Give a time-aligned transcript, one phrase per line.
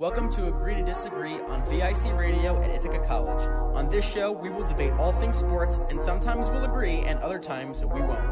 [0.00, 3.46] Welcome to Agree to Disagree on VIC Radio at Ithaca College.
[3.76, 7.38] On this show, we will debate all things sports, and sometimes we'll agree, and other
[7.38, 8.26] times we won't.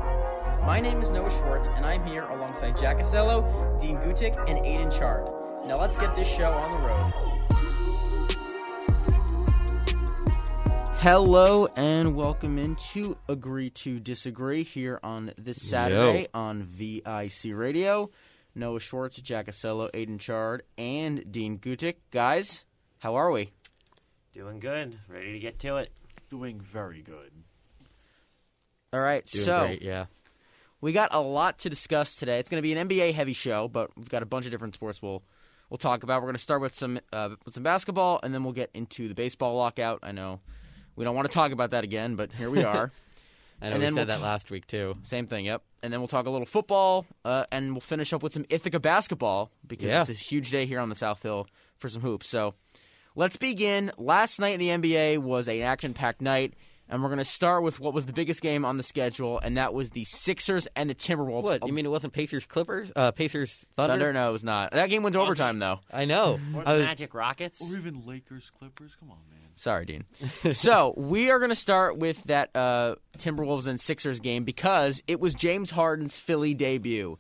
[0.65, 4.91] My name is Noah Schwartz, and I'm here alongside Jack Asello, Dean Gutik, and Aidan
[4.91, 5.29] Chard.
[5.67, 7.13] Now let's get this show on the road.
[11.01, 18.11] Hello and welcome into Agree to Disagree here on this Saturday on VIC Radio.
[18.59, 21.97] Noah Schwartz, Jack Asello, Aidan Chard, and Dean Gutik.
[22.11, 22.65] Guys,
[22.99, 23.53] how are we?
[24.33, 24.99] Doing good.
[25.09, 25.93] Ready to get to it.
[26.29, 27.33] Doing very good.
[28.93, 30.07] All right, Doing so great, yeah.
[30.81, 32.39] we got a lot to discuss today.
[32.39, 34.75] It's going to be an NBA heavy show, but we've got a bunch of different
[34.75, 35.23] sports we'll
[35.71, 36.23] we'll talk about.
[36.23, 39.09] We're going to start with some uh, with some basketball, and then we'll get into
[39.09, 40.01] the baseball lockout.
[40.03, 40.41] I know
[40.97, 42.91] we don't want to talk about that again, but here we are.
[43.61, 44.97] I know And we then said we'll that ta- last week too.
[45.03, 45.63] Same thing, yep.
[45.83, 48.79] And then we'll talk a little football, uh, and we'll finish up with some Ithaca
[48.81, 50.01] basketball because Yeah.
[50.03, 51.47] it's a huge day here on the South Hill
[51.79, 52.29] for some hoops.
[52.29, 52.55] So
[53.15, 53.93] let's begin.
[53.99, 56.55] Last night in the NBA was an action-packed night,
[56.89, 59.57] and we're going to start with what was the biggest game on the schedule, and
[59.57, 61.43] that was the Sixers and the Timberwolves.
[61.43, 62.91] What you mean it wasn't Pacers Clippers?
[62.97, 63.93] Uh, Pacers Thunder?
[63.93, 64.13] Thunder?
[64.13, 64.71] No, it was not.
[64.73, 65.81] That game went to overtime, though.
[65.93, 66.39] I know.
[66.55, 67.61] Or I the was- Magic Rockets.
[67.61, 68.93] Or even Lakers, Clippers.
[68.99, 69.38] Come on, man.
[69.59, 70.05] Sorry, Dean.
[70.53, 75.19] so we are going to start with that uh, Timberwolves and Sixers game because it
[75.19, 77.19] was James Harden's Philly debut,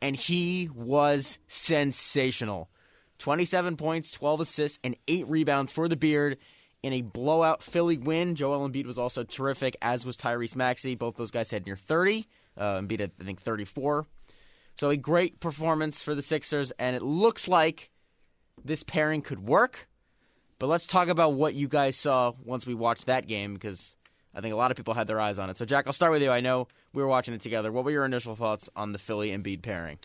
[0.00, 2.70] and he was sensational.
[3.18, 6.38] Twenty-seven points, twelve assists, and eight rebounds for the Beard
[6.82, 8.36] in a blowout Philly win.
[8.36, 10.94] Joel Embiid was also terrific, as was Tyrese Maxey.
[10.94, 12.28] Both those guys had near thirty.
[12.56, 14.06] Uh, Embiid had, I think, thirty-four.
[14.76, 17.90] So a great performance for the Sixers, and it looks like
[18.64, 19.88] this pairing could work.
[20.60, 23.96] But let's talk about what you guys saw once we watched that game because
[24.34, 25.56] I think a lot of people had their eyes on it.
[25.56, 26.30] So, Jack, I'll start with you.
[26.30, 27.72] I know we were watching it together.
[27.72, 29.98] What were your initial thoughts on the Philly Embiid pairing?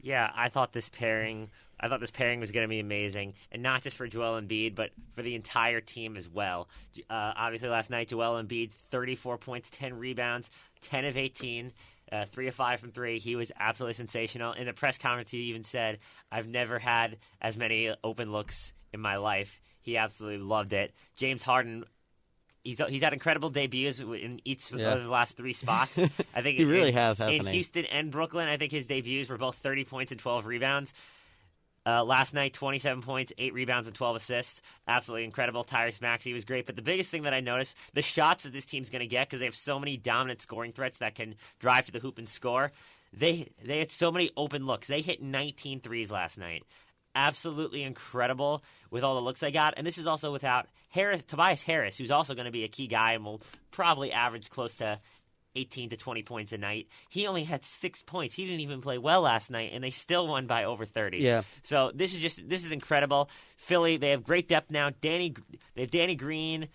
[0.00, 1.50] Yeah, I thought this pairing.
[1.78, 4.74] I thought this pairing was going to be amazing, and not just for Joel Embiid,
[4.74, 6.68] but for the entire team as well.
[7.10, 11.72] Uh, obviously, last night Joel Embiid, 34 points, 10 rebounds, 10 of 18,
[12.10, 13.18] uh, three of five from three.
[13.18, 14.54] He was absolutely sensational.
[14.54, 15.98] In the press conference, he even said,
[16.32, 20.92] "I've never had as many open looks in my life." He absolutely loved it.
[21.16, 21.84] James Harden.
[22.64, 24.92] He's, he's had incredible debuts in each Yeah.
[24.92, 25.96] of his last three spots.
[26.34, 27.46] I think He in- really has, In?
[27.46, 30.92] Houston and Brooklyn, I think his debuts were both 30 points and 12 rebounds.
[31.86, 34.60] Uh, last night, 27 points, 8 rebounds, and 12 assists.
[34.86, 35.64] Absolutely incredible.
[35.64, 36.66] Tyrese Maxey was great.
[36.66, 39.26] But the biggest thing that I noticed, the shots that this team's going to get,
[39.28, 42.28] because they have so many dominant scoring threats that can drive to the hoop and
[42.28, 42.72] score,
[43.14, 44.88] they, they had so many open looks.
[44.88, 46.64] They hit 19 threes last night.
[47.18, 49.74] Absolutely incredible with all the looks they got.
[49.76, 52.86] And this is also without Harris, Tobias Harris, who's also going to be a key
[52.86, 53.42] guy and will
[53.72, 55.00] probably average close to
[55.56, 56.86] 18 to 20 points a night.
[57.08, 58.34] He only had six points.
[58.34, 61.18] He didn't even play well last night, and they still won by over 30.
[61.18, 61.42] Yeah.
[61.62, 63.30] So this is just this is incredible.
[63.56, 64.90] Philly, they have great depth now.
[65.00, 65.34] Danny,
[65.74, 66.68] they have Danny Green,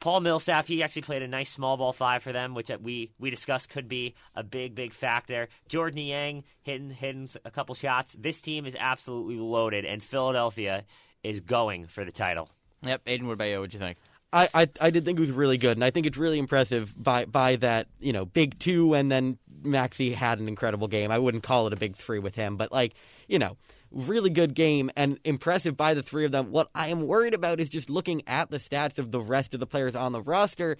[0.00, 0.66] Paul Millsap.
[0.66, 3.88] He actually played a nice small ball five for them, which we we discussed could
[3.88, 5.48] be a big big factor.
[5.68, 8.16] Georges Niang hitting hitting a couple shots.
[8.18, 10.84] This team is absolutely loaded, and Philadelphia
[11.22, 12.48] is going for the title.
[12.82, 13.60] Yep, Aidan, what about you?
[13.60, 13.98] What'd you think?
[14.32, 16.94] I, I I did think it was really good, and I think it's really impressive
[17.00, 21.10] by by that you know big two, and then Maxey had an incredible game.
[21.10, 22.94] I wouldn't call it a big three with him, but like
[23.28, 23.56] you know,
[23.90, 26.50] really good game and impressive by the three of them.
[26.50, 29.60] What I am worried about is just looking at the stats of the rest of
[29.60, 30.76] the players on the roster,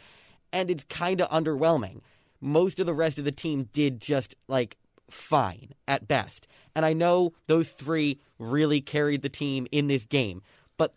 [0.52, 2.00] and it's kind of underwhelming.
[2.40, 4.76] Most of the rest of the team did just like
[5.10, 10.42] fine at best, and I know those three really carried the team in this game,
[10.76, 10.94] but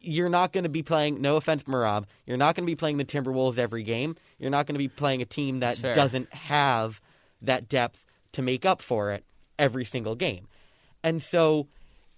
[0.00, 1.22] you're not going to be playing.
[1.22, 2.04] No offense, Marab.
[2.26, 4.16] You're not going to be playing the Timberwolves every game.
[4.38, 7.00] You're not going to be playing a team that doesn't have
[7.40, 9.24] that depth to make up for it
[9.58, 10.48] every single game.
[11.06, 11.68] And so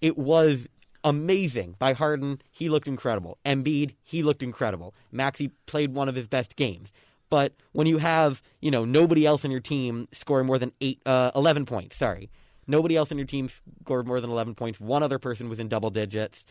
[0.01, 0.67] it was
[1.05, 2.41] amazing by Harden.
[2.51, 3.37] He looked incredible.
[3.45, 4.93] Embiid, he looked incredible.
[5.11, 6.91] Maxey played one of his best games.
[7.29, 10.99] But when you have, you know, nobody else on your team scoring more than eight,
[11.05, 12.29] uh, 11 points, sorry.
[12.67, 13.49] Nobody else on your team
[13.83, 14.79] scored more than 11 points.
[14.79, 16.43] One other person was in double digits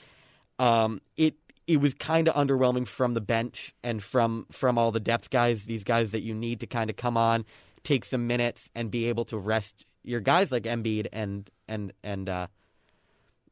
[0.58, 1.34] um, it
[1.66, 5.64] it was kind of underwhelming from the bench and from from all the depth guys.
[5.64, 7.44] These guys that you need to kind of come on,
[7.84, 12.28] take some minutes, and be able to rest your guys like Embiid and and and
[12.28, 12.46] uh,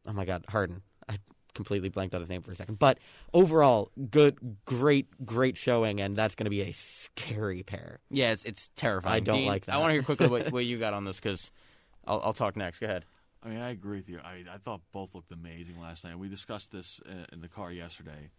[0.06, 0.82] oh my God, Harden.
[1.08, 1.18] I
[1.54, 2.78] completely blanked on his name for a second.
[2.78, 2.98] But
[3.32, 8.00] overall, good, great, great showing, and that's going to be a scary pair.
[8.10, 9.14] Yeah, it's, it's terrifying.
[9.14, 9.74] I don't Dean, like that.
[9.74, 11.50] I want to hear quickly what, what you got on this because
[12.06, 12.80] I'll, I'll talk next.
[12.80, 13.04] Go ahead.
[13.42, 14.20] I mean, I agree with you.
[14.22, 16.18] I, I thought both looked amazing last night.
[16.18, 18.30] We discussed this in, in the car yesterday.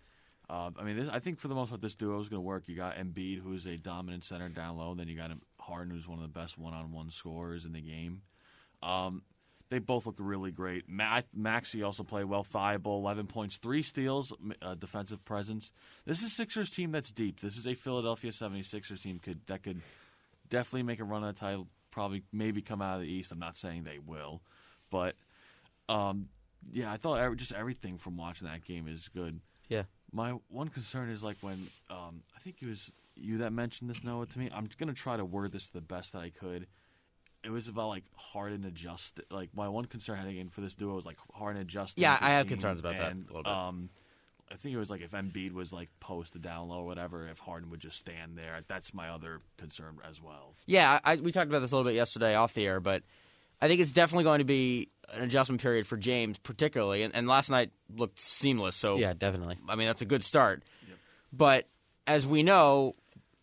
[0.49, 2.47] Uh, I mean, this, I think for the most part, this duo is going to
[2.47, 2.63] work.
[2.67, 4.93] You got Embiid, who's a dominant center down low.
[4.93, 8.21] Then you got Harden, who's one of the best one-on-one scorers in the game.
[8.81, 9.23] Um,
[9.69, 10.87] they both look really great.
[10.87, 15.71] Ma- Maxey also played well, fiveable, 11 points, three steals, uh, defensive presence.
[16.05, 17.41] This is Sixers team that's deep.
[17.41, 19.81] This is a Philadelphia 76ers team could that could
[20.49, 23.31] definitely make a run at the title, probably maybe come out of the East.
[23.31, 24.41] I'm not saying they will,
[24.89, 25.15] but
[25.89, 26.29] um,
[26.71, 29.41] yeah, I thought just everything from watching that game is good.
[29.67, 29.83] Yeah.
[30.11, 34.03] My one concern is like when um, I think it was you that mentioned this,
[34.03, 34.49] Noah, to me.
[34.53, 36.67] I'm gonna try to word this the best that I could.
[37.43, 39.19] It was about like Harden adjust.
[39.31, 41.97] Like my one concern heading in for this duo was like Harden adjust.
[41.97, 43.47] Yeah, I have concerns about that a little bit.
[43.47, 43.89] Um,
[44.51, 47.39] I think it was like if Embiid was like posted down low or whatever, if
[47.39, 48.59] Harden would just stand there.
[48.67, 50.55] That's my other concern as well.
[50.65, 53.03] Yeah, I, we talked about this a little bit yesterday off the air, but
[53.61, 57.03] I think it's definitely going to be an adjustment period for James, particularly.
[57.03, 58.75] And, and last night looked seamless.
[58.75, 59.57] So Yeah, definitely.
[59.67, 60.63] I mean, that's a good start.
[61.33, 61.67] But
[62.05, 62.95] as we know,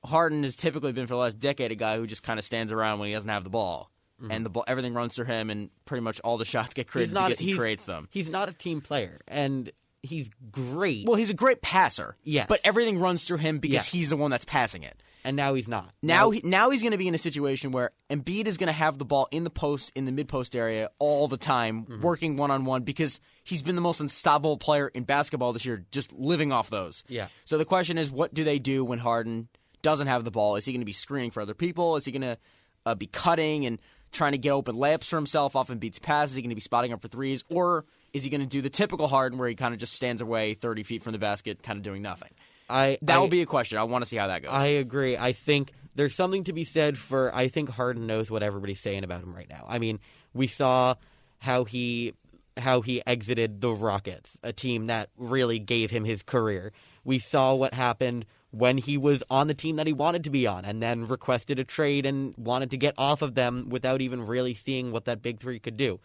[0.05, 2.73] Harden has typically been for the last decade a guy who just kind of stands
[2.73, 3.91] around when he doesn't have the ball,
[4.21, 4.31] mm-hmm.
[4.31, 7.15] and the ball, everything runs through him, and pretty much all the shots get created
[7.15, 8.09] because he creates them.
[8.11, 9.71] He's not a team player, and
[10.03, 11.07] he's great.
[11.07, 12.17] Well, he's a great passer.
[12.25, 12.47] Yes.
[12.49, 13.89] but everything runs through him because Yes.
[13.89, 15.03] he's the one that's passing it.
[15.25, 15.93] And now he's not.
[16.03, 18.73] Now, he, now he's going to be in a situation where Embiid is going to
[18.73, 22.37] have the ball in the post, in the mid post area all the time, working
[22.37, 26.13] one on one because he's been the most unstoppable player in basketball this year, just
[26.13, 27.05] living off those.
[27.09, 27.29] Yeah.
[27.45, 29.49] So the question is, what do they do when Harden
[29.83, 30.57] doesn't have the ball?
[30.57, 31.97] Is he going to be screening for other people?
[31.97, 32.39] Is he going to
[32.87, 33.79] uh, be cutting and
[34.13, 36.31] trying to get open layups for himself off Embiid's pass?
[36.31, 38.63] Is he going to be spotting up for threes, or is he going to do
[38.63, 41.63] the typical Harden where he kind of just stands away thirty feet from the basket,
[41.63, 42.31] kind of doing nothing?
[42.69, 43.79] I That I, will be a question.
[43.79, 44.53] I want to see how that goes.
[44.53, 45.17] I agree.
[45.17, 47.35] I think there's something to be said for.
[47.35, 49.65] I think Harden knows what everybody's saying about him right now.
[49.69, 50.01] I mean,
[50.33, 50.95] we saw
[51.39, 52.15] how he
[52.57, 56.73] how he exited the Rockets, a team that really gave him his career.
[57.05, 60.47] We saw what happened when he was on the team that he wanted to be
[60.47, 64.25] on, and then requested a trade and wanted to get off of them without even
[64.25, 65.99] really seeing what that big three could do.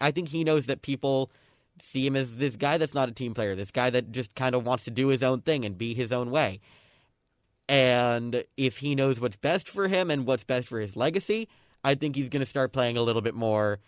[0.00, 1.32] I think he knows that people
[1.82, 4.54] see him as this guy that's not a team player, this guy that just kind
[4.54, 6.60] of wants to do his own thing and be his own way.
[7.68, 11.48] And if he knows what's best for him and what's best for his legacy,
[11.84, 13.80] I think he's going to start playing a little bit more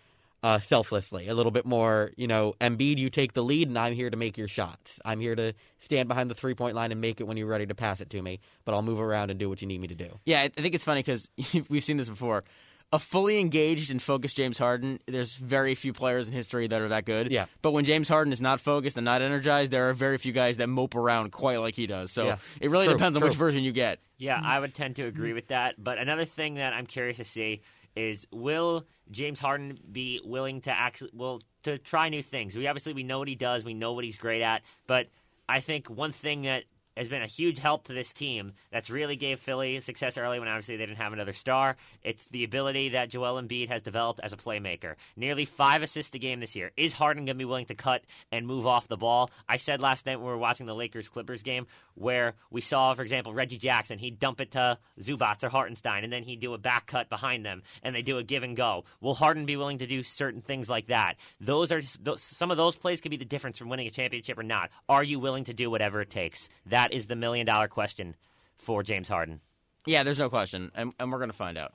[0.43, 3.95] uh, selflessly, a little bit more, you know, Embiid, you take the lead, and I'm
[3.95, 4.99] here to make your shots.
[5.05, 7.67] I'm here to stand behind the three point line and make it when you're ready
[7.67, 9.89] to pass it to me, but I'll move around and do what you need me
[9.89, 10.19] to do.
[10.25, 11.31] Yeah, I think it's funny because
[11.69, 12.45] we've seen this before.
[12.93, 16.89] A fully engaged and focused James Harden, there's very few players in history that are
[16.89, 17.31] that good.
[17.31, 17.47] Yeah.
[17.63, 20.57] But when James Harden is not focused and not energized, there are very few guys
[20.57, 22.11] that mope around quite like he does.
[22.11, 22.39] So Yeah.
[22.61, 23.29] it really True, depends on true.
[23.29, 24.01] which version you get.
[24.19, 25.77] Yeah, I would tend to agree with that.
[25.83, 27.63] But another thing that I'm curious to see
[27.95, 32.57] is will James Harden be willing to actually will to try new things?
[32.57, 35.07] We obviously we know what he does, we know what he's great at, but
[35.49, 36.65] I think one thing that
[37.01, 40.49] has been a huge help to this team that's really gave Philly success early when
[40.49, 41.77] obviously they didn't have another star.
[42.03, 44.97] It's the ability that Joel Embiid has developed as a playmaker.
[45.17, 46.73] Nearly five assists a game this year.
[46.77, 49.31] Is Harden going to be willing to cut and move off the ball?
[49.49, 52.93] I said last night when we were watching the Lakers Clippers game where we saw,
[52.93, 53.99] for example, Reggie Jackson.
[53.99, 57.47] He'd dump it to Zubac or Hartenstein, and then he'd do a back cut behind
[57.47, 58.85] them, and they do a give and go.
[59.01, 61.15] Will Harden be willing to do certain things like that?
[61.41, 64.39] Those are those, some of those plays could be the difference from winning a championship
[64.39, 64.71] or not.
[64.89, 66.49] Are you willing to do whatever it takes?
[66.67, 68.17] That is the million dollar question
[68.57, 69.41] for James Harden.
[69.87, 71.73] Yeah, there's no question, and, and we're going to find out.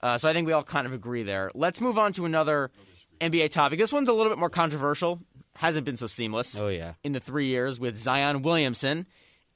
[0.00, 1.50] Uh, so I think we all kind of agree there.
[1.54, 2.70] Let's move on to another
[3.20, 3.78] NBA topic.
[3.78, 5.20] This one's a little bit more controversial.
[5.56, 6.58] Hasn't been so seamless.
[6.58, 6.94] Oh, yeah.
[7.04, 9.06] In the three years with Zion Williamson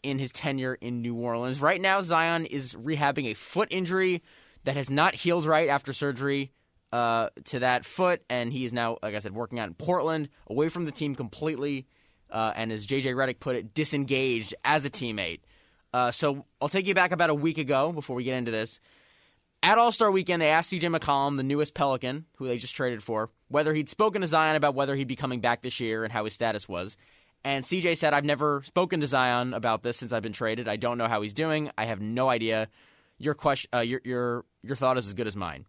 [0.02, 1.62] in his tenure in New Orleans.
[1.62, 4.23] Right now, Zion is rehabbing a foot injury
[4.64, 6.52] that has not healed right after surgery
[6.92, 10.28] uh, to that foot, and he is now, like I said, working out in Portland,
[10.46, 11.87] away from the team completely,
[12.34, 15.40] uh, and as JJ Redick put it, disengaged as a teammate.
[15.94, 18.80] Uh, so I'll take you back about a week ago before we get into this.
[19.62, 23.02] At All Star Weekend, they asked CJ McCollum, the newest Pelican, who they just traded
[23.02, 26.12] for, whether he'd spoken to Zion about whether he'd be coming back this year and
[26.12, 26.98] how his status was.
[27.44, 30.66] And CJ said, I've never spoken to Zion about this since I've been traded.
[30.66, 31.70] I don't know how he's doing.
[31.78, 32.68] I have no idea.
[33.18, 35.66] Your question, uh, your your your thought is as good as mine.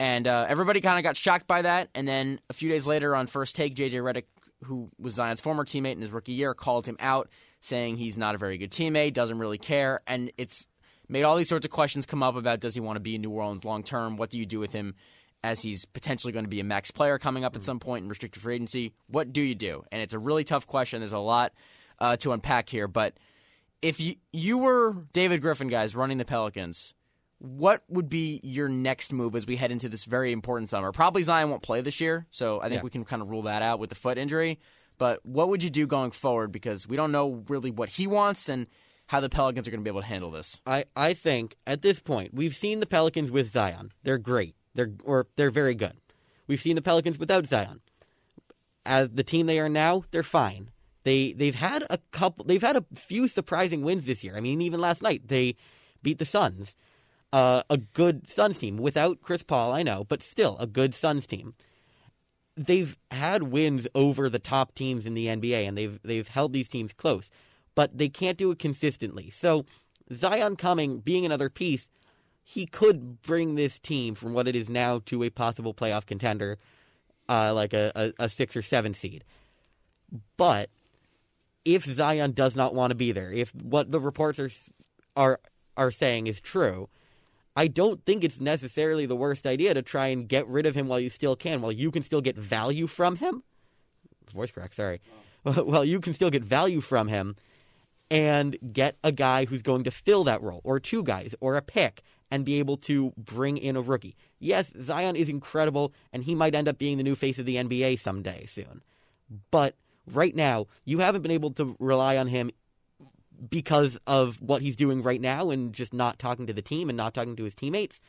[0.00, 1.90] And uh, everybody kind of got shocked by that.
[1.94, 4.24] And then a few days later, on first take, JJ Redick,
[4.64, 7.28] who was Zion's former teammate in his rookie year, called him out,
[7.60, 10.66] saying he's not a very good teammate, doesn't really care, and it's
[11.08, 13.20] made all these sorts of questions come up about does he want to be in
[13.22, 14.16] New Orleans long term?
[14.16, 14.94] What do you do with him
[15.42, 18.08] as he's potentially going to be a max player coming up at some point in
[18.08, 18.94] restricted free agency?
[19.08, 19.84] What do you do?
[19.90, 21.00] And it's a really tough question.
[21.00, 21.52] There's a lot
[21.98, 23.14] uh, to unpack here, but
[23.82, 26.94] if you you were David Griffin, guys, running the Pelicans,
[27.40, 30.92] what would be your next move as we head into this very important summer?
[30.92, 32.82] Probably Zion won't play this year, so I think Yeah.
[32.84, 34.58] we can kind of rule that out with the foot injury.
[34.98, 36.52] But what would you do going forward?
[36.52, 38.66] Because we don't know really what he wants and
[39.06, 40.60] how the Pelicans are going to be able to handle this.
[40.66, 43.92] I, I think at this point we've seen the Pelicans with Zion.
[44.02, 44.54] They're great.
[44.74, 45.94] They're or they're very good.
[46.46, 47.80] We've seen the Pelicans without Zion.
[48.84, 50.70] As the team they are now, they're fine.
[51.04, 52.44] They they've had a couple.
[52.44, 54.36] They've had a few surprising wins this year.
[54.36, 55.56] I mean, even last night they
[56.02, 56.76] beat the Suns,
[57.32, 59.72] uh, a good Suns team without Chris Paul.
[59.72, 61.54] I know, but still a good Suns team.
[62.56, 66.68] They've had wins over the top teams in the NBA, and they've they've held these
[66.68, 67.30] teams close,
[67.74, 69.30] but they can't do it consistently.
[69.30, 69.64] So
[70.12, 71.88] Zion coming, being another piece,
[72.42, 76.58] he could bring this team from what it is now to a possible playoff contender,
[77.28, 79.24] uh, like a, a, a six or seven seed.
[80.36, 80.70] But
[81.64, 84.50] if Zion does not want to be there, if what the reports are
[85.16, 85.40] are
[85.76, 86.88] are saying is true,
[87.60, 90.88] I don't think it's necessarily the worst idea to try and get rid of him
[90.88, 93.42] while you still can, while you can still get value from him.
[94.32, 95.02] Voice crack, sorry.
[95.44, 97.36] Well, you can still get value from him
[98.10, 101.60] and get a guy who's going to fill that role, or two guys, or a
[101.60, 102.00] pick,
[102.30, 104.16] and be able to bring in a rookie.
[104.38, 107.56] Yes, Zion is incredible, and he might end up being the new face of the
[107.56, 108.82] NBA someday soon.
[109.50, 109.74] But
[110.06, 112.50] right now, you haven't been able to rely on him
[113.48, 116.96] because of what he's doing right now and just not talking to the team and
[116.96, 118.00] not talking to his teammates.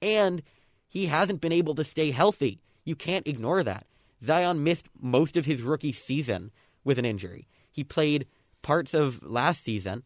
[0.00, 0.42] And
[0.88, 2.60] he hasn't been able to stay healthy.
[2.84, 3.86] You can't ignore that.
[4.22, 6.52] Zion missed most of his rookie season
[6.84, 7.48] with an injury.
[7.72, 8.26] He played
[8.62, 10.04] parts of last season.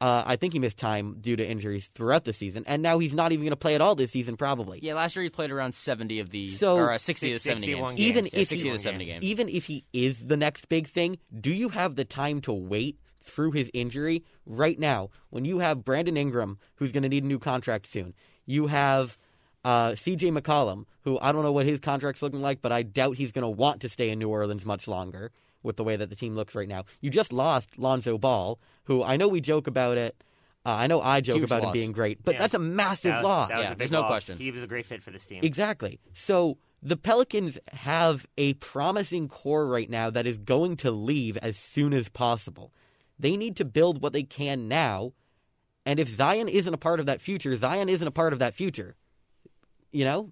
[0.00, 3.12] Uh, I think he missed time due to injuries throughout the season, and now he's
[3.12, 4.78] not even going to play at all this season, probably.
[4.82, 7.66] Yeah, last year he played around 70 of the So- or uh, 60 to 70
[7.66, 7.78] games.
[7.90, 8.00] games.
[8.00, 9.24] Even Yeah, if 60 he, to 70 games.
[9.24, 12.98] even if he is the next big thing, do you have the time to wait
[13.22, 15.10] through his injury right now?
[15.30, 18.14] When you have Brandon Ingram, who's going to need a new contract soon,
[18.46, 19.16] you have
[19.64, 20.30] uh, C.J.
[20.30, 23.42] McCollum, who I don't know what his contract's looking like, but I doubt he's going
[23.42, 26.34] to want to stay in New Orleans much longer with the way that the team
[26.34, 26.84] looks right now.
[27.00, 30.16] You just lost Lonzo Ball, who I know we joke about it.
[30.64, 31.72] Uh, I know I joke Huge about him loss.
[31.74, 32.38] being great, but Yeah.
[32.40, 33.48] that's a massive That was, loss.
[33.48, 34.08] that was Yeah, a big there's no loss.
[34.08, 34.38] question.
[34.38, 35.40] He was a great fit for this team.
[35.42, 35.98] Exactly.
[36.14, 41.56] So the Pelicans have a promising core right now that is going to leave as
[41.58, 42.72] soon as possible.
[43.20, 45.12] They need to build what they can now.
[45.84, 48.54] And if Zion isn't a part of that future, Zion isn't a part of that
[48.54, 48.96] future.
[49.92, 50.30] You know?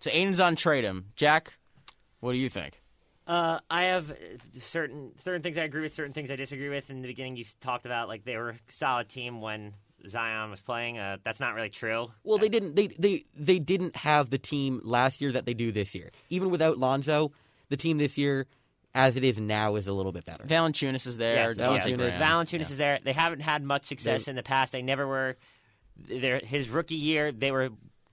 [0.00, 1.06] So Aidan's on trade him.
[1.14, 1.58] Jack,
[2.20, 2.80] what do you think?
[3.26, 4.14] Uh, I have uh,
[4.58, 6.90] certain certain things I agree with, certain things I disagree with.
[6.90, 9.74] In the beginning, you talked about like they were a solid team when
[10.08, 10.98] Zion was playing.
[10.98, 12.08] Uh, that's not really true.
[12.24, 15.70] Well, they didn't they, they they didn't have the team last year that they do
[15.70, 16.10] this year.
[16.30, 17.30] Even without Lonzo,
[17.68, 18.46] the team this year
[18.94, 20.44] as it is now is a little bit better.
[20.44, 21.50] Valanciunas is there.
[21.50, 22.20] Yes, Devontae yeah.
[22.20, 22.60] Valanciunas Yeah.
[22.60, 22.98] is there.
[23.02, 24.72] They haven't had much success in the past.
[24.72, 25.36] They never were.
[25.96, 27.70] Their his rookie year, they were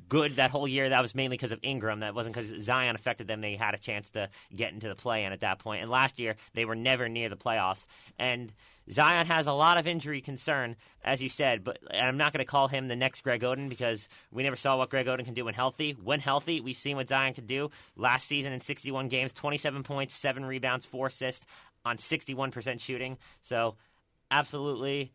[0.09, 0.89] good that whole year.
[0.89, 2.01] That was mainly because of Ingram.
[2.01, 3.41] That wasn't because Zion affected them.
[3.41, 5.81] They had a chance to get into the play-in at that point.
[5.81, 7.86] And last year, they were never near the playoffs.
[8.17, 8.51] And
[8.91, 11.63] Zion has a lot of injury concern, as you said.
[11.63, 14.77] But I'm not going to call him the next Greg Oden because we never saw
[14.77, 15.91] what Greg Oden can do when healthy.
[15.91, 20.15] When healthy, we've seen what Zion could do last season in 61 games, 27 points,
[20.15, 21.46] seven rebounds, four assists
[21.86, 23.17] on 61% shooting.
[23.41, 23.75] So
[24.31, 25.13] absolutely,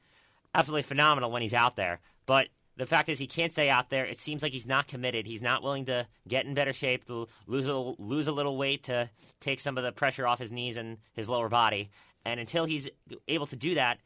[0.55, 2.01] absolutely phenomenal when he's out there.
[2.27, 4.05] But the fact is, he can't stay out there.
[4.05, 5.27] It seems like he's not committed.
[5.27, 8.85] He's not willing to get in better shape, to lose a, lose a little weight
[8.85, 11.91] to take some of the pressure off his knees and his lower body.
[12.25, 12.89] And until he's
[13.29, 13.99] able to do that,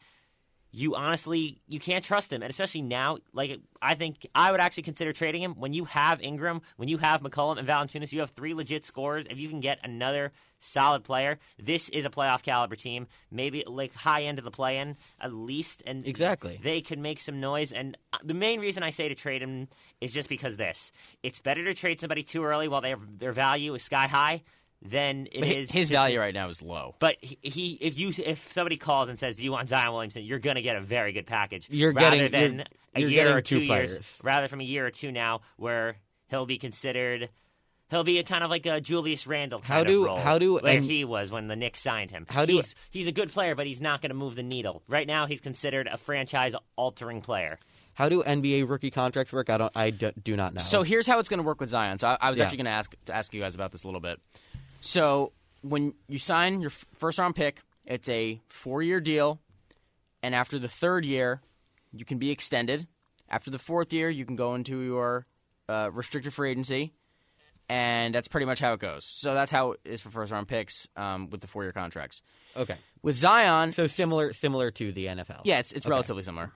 [0.71, 3.19] you honestly you can't trust him, and especially now.
[3.33, 6.99] Like I think I would actually consider trading him when you have Ingram, when you
[6.99, 8.13] have McCollum and Valanciunas.
[8.13, 9.27] You have three legit scorers.
[9.31, 13.07] If you can get another solid player, this is a playoff caliber team.
[13.31, 16.61] Maybe like high end of the play-in at least, and Exactly.
[16.63, 17.73] they could make some noise.
[17.73, 19.69] And the main reason I say to trade him
[20.03, 23.75] is just because this: it's better to trade somebody too early while have, their value
[23.75, 24.43] is sky high
[24.83, 26.95] than it But is his value right now is low.
[27.01, 30.23] but he, he, if you, if somebody calls and says, "Do you want Zion Williamson?"
[30.23, 31.67] You're going to get a very good package.
[31.71, 34.21] You're rather getting- than you're- a you're year getting or two, two years, players.
[34.23, 35.97] rather from a year or two now, where
[36.29, 37.29] he'll be considered.
[37.91, 40.39] He'll be a kind of like a Julius Randle kind How do- of role, how
[40.39, 42.27] do- where and- he was when the Knicks signed him.
[42.29, 44.83] How do- he's he's a good player, but he's not going to move the needle.
[44.89, 47.59] Right now, he's considered a franchise-altering player.
[47.95, 49.51] How do NBA rookie contracts work?
[49.51, 50.61] I don't I do, do not know.
[50.63, 51.99] So here's how it's going to work with Zion.
[51.99, 52.45] So I, I was Yeah.
[52.45, 54.21] actually going to ask to ask you guys about this a little bit.
[54.81, 55.33] So
[55.63, 59.41] when you sign your first round pick, it's a four year deal,
[60.23, 61.41] and after the third year,
[61.93, 62.87] you can be extended.
[63.29, 65.27] After the fourth year, you can go into your
[65.69, 66.93] uh, restricted free agency,
[67.69, 69.05] and that's pretty much how it goes.
[69.05, 72.23] So that's how it is for first round picks um, with the four year contracts.
[72.57, 72.77] okay.
[73.03, 75.43] With Zion, So similar similar to the NFL.
[75.45, 76.51] yeah, it's, it's relatively similar.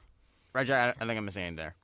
[0.52, 1.74] Right, I, I think I'm missing there.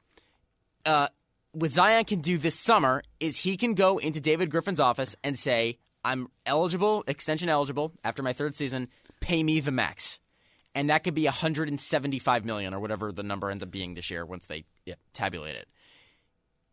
[0.84, 1.08] Uh,
[1.52, 5.38] what Zion can do this summer is he can go into David Griffin's office and
[5.38, 5.78] say,
[6.10, 8.88] "I'm eligible, extension eligible after my third season.
[9.20, 10.20] Pay me the max."
[10.74, 14.24] And that could be 175 million or whatever the number ends up being this year
[14.24, 14.64] once they
[15.12, 15.68] tabulate it.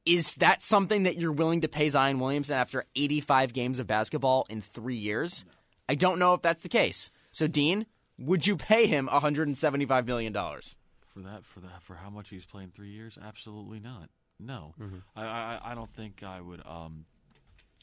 [0.06, 4.46] Is that something that you're willing to pay Zion Williamson after 85 games of basketball
[4.50, 5.44] in three years?
[5.90, 7.10] I don't know if that's the case.
[7.32, 7.88] So, Dean,
[8.20, 10.76] would you pay him 175 million dollars?
[11.08, 13.18] For that, for that, for how much he's playing three years?
[13.20, 14.10] Absolutely not.
[14.40, 14.98] No, Mm-hmm.
[15.16, 16.62] I, I, I don't think I would.
[16.66, 17.06] Um,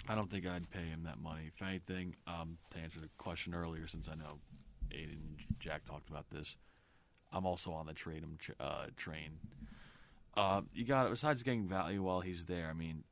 [0.09, 1.42] I don't think I'd pay him that money.
[1.54, 4.38] If anything, um, to answer the question earlier, since I know
[4.90, 6.56] Aidan and Jack talked about this,
[7.32, 9.38] I'm also on the trade him tr- uh, train.
[10.37, 11.11] Uh, you got it.
[11.11, 12.68] besides getting value while he's there.
[12.68, 13.04] I mean,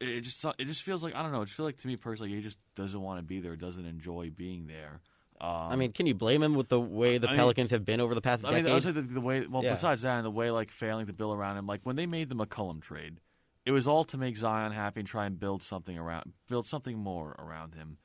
[0.00, 1.42] it, just it just feels like I don't know.
[1.42, 3.56] It just feels like to me personally, he just doesn't want to be there.
[3.56, 5.00] Doesn't enjoy being there.
[5.40, 7.84] Um, I mean, can you blame him with the way the I mean- Pelicans have
[7.84, 8.64] been over the past I decade?
[8.64, 9.46] mean, I say the, the way.
[9.46, 9.72] Well, Yeah.
[9.72, 12.28] besides that, and the way like failing to build around him, like when they made
[12.30, 13.18] the McCollum trade,
[13.66, 16.96] it was all to make Zion happy and try and build something around, build something
[16.98, 17.98] more around him.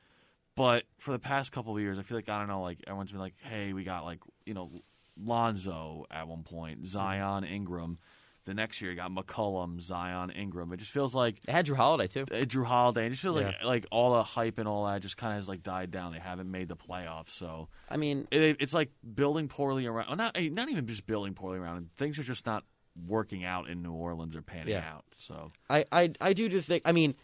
[0.56, 3.12] But for the past couple of years, I feel like I don't know, like everyone's
[3.12, 4.82] been like, "Hey, we got like you know
[5.18, 7.98] Lonzo at one point, Zion Ingram."
[8.46, 10.74] The next year, you got McCollum, Zion Ingram.
[10.74, 12.24] It just feels like They had Jrue Holiday too.
[12.24, 13.06] uh, Jrue Holiday.
[13.06, 13.68] It just feels like Yeah.
[13.68, 16.12] like all the hype and all that just kind of has like died down.
[16.12, 20.08] They haven't made the playoffs, so I mean, it, it's like building poorly around.
[20.08, 21.92] well, Not not even just building poorly around.
[21.98, 22.64] Things are just not
[23.08, 24.84] working out in New Orleans or panning Yeah.
[24.96, 25.06] out.
[25.18, 27.16] So I, I I do just think I mean,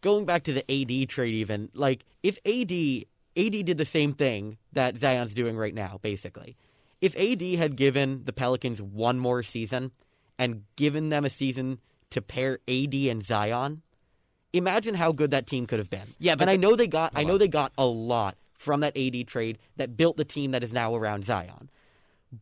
[0.00, 2.70] going back to the AD trade even, like if AD
[3.36, 6.56] AD did the same thing that Zion's doing right now, basically.
[7.00, 9.90] If AD had given the Pelicans one more season
[10.38, 11.78] and given them a season
[12.10, 13.82] to pair AD and Zion,
[14.52, 16.14] imagine how good that team could have been.
[16.18, 18.96] Yeah, but and I know they got I know they got a lot from that
[18.96, 21.68] AD trade that built the team that is now around Zion.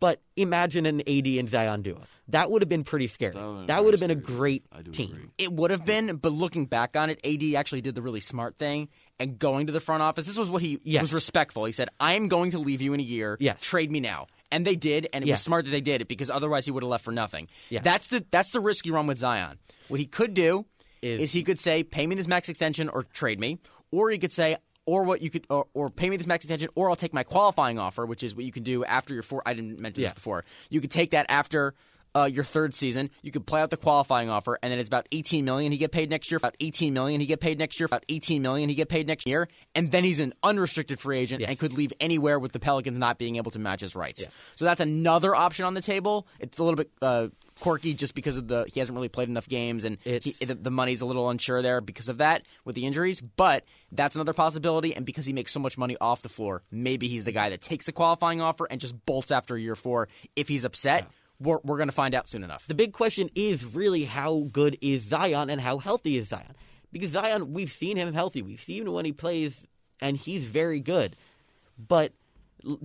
[0.00, 2.02] But imagine an AD and Zion duo.
[2.28, 3.34] That would have been pretty scary.
[3.34, 5.10] That would've been That would have been a great team.
[5.10, 5.28] agree.
[5.38, 8.56] It would have been, but looking back on it, AD actually did the really smart
[8.56, 10.26] thing and going to the front office.
[10.26, 11.02] This was what he Yes.
[11.02, 11.64] was respectful.
[11.64, 13.36] He said, "I am going to leave you in a year.
[13.40, 13.60] Yes.
[13.60, 16.30] Trade me now." And they did, and it was smart that they did it because
[16.30, 17.48] otherwise he would have left for nothing.
[17.70, 17.82] Yes.
[17.84, 19.58] That's the that's the risk you run with Zion.
[19.88, 20.66] What he could do
[21.02, 23.58] Is- is, he could say, "Pay me this max extension or trade me,"
[23.90, 24.56] or he could say.
[24.84, 27.22] Or what you could, or, or pay me this max extension, or I'll take my
[27.22, 29.40] qualifying offer, which is what you can do after your four.
[29.46, 30.08] I didn't mention Yeah.
[30.08, 30.44] this before.
[30.70, 31.74] You could take that after
[32.14, 33.08] uh, your third season.
[33.22, 35.92] You could play out the qualifying offer, and then it's about eighteen million he get
[35.92, 36.36] paid next year.
[36.36, 37.86] About eighteen million he get paid next year.
[37.86, 41.42] About eighteen million he get paid next year, and then he's an unrestricted free agent
[41.42, 44.26] and could leave anywhere with the Pelicans not being able to match his rights.
[44.56, 46.26] So that's another option on the table.
[46.38, 47.28] It's a little bit uh,
[47.62, 50.70] quirky just because of the he hasn't really played enough games, and he, the, the
[50.70, 53.20] money's a little unsure there because of that with the injuries.
[53.20, 57.06] But that's another possibility, and because he makes so much money off the floor, maybe
[57.08, 60.48] he's the guy that takes a qualifying offer and just bolts after year four if
[60.48, 61.08] he's upset.
[61.40, 62.66] We're, we're going to find out soon enough.
[62.68, 66.54] The big question is really how good is Zion and how healthy is Zion?
[66.92, 68.42] Because Zion, we've seen him healthy.
[68.42, 69.66] We've seen him when he plays,
[70.00, 71.16] and he's very good.
[71.78, 72.12] But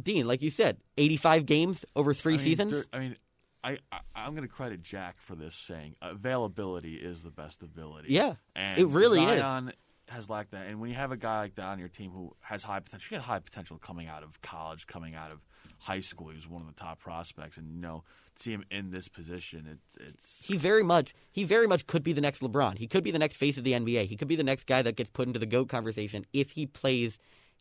[0.02, 2.72] Dean, like you said, 85 games over three I mean, seasons.
[2.72, 3.16] there- I mean,
[3.63, 8.13] I, I I'm going to credit Jack for this saying availability is the best ability.
[8.13, 9.39] Yeah, and it really is.
[9.39, 9.74] Zion
[10.10, 12.34] has lacked that, and when you have a guy like that on your team who
[12.39, 15.39] has high potential, you get high potential coming out of college, coming out of
[15.80, 16.30] high school.
[16.30, 18.04] He was one of the top prospects, and you know,
[18.36, 22.04] to see him in this position, it's it's he very much he very much could
[22.04, 22.78] be the next LeBron.
[22.78, 24.06] He could be the next face of the NBA.
[24.06, 26.65] He could be the next guy that gets put into the GOAT conversation if he
[26.65, 27.20] plays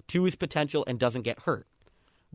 [0.09, 1.67] to his potential and doesn't get hurt.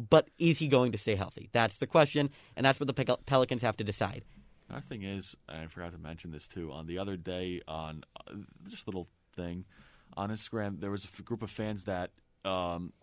[0.09, 1.49] But is he going to stay healthy?
[1.51, 4.23] That's the question, and that's what the Pel- Pelicans have to decide.
[4.69, 6.71] Another thing is, and I forgot to mention this too.
[6.71, 8.33] On the other day, on uh,
[8.69, 9.65] just little thing
[10.15, 12.11] on Instagram, there was a group of fans that
[12.45, 12.93] um,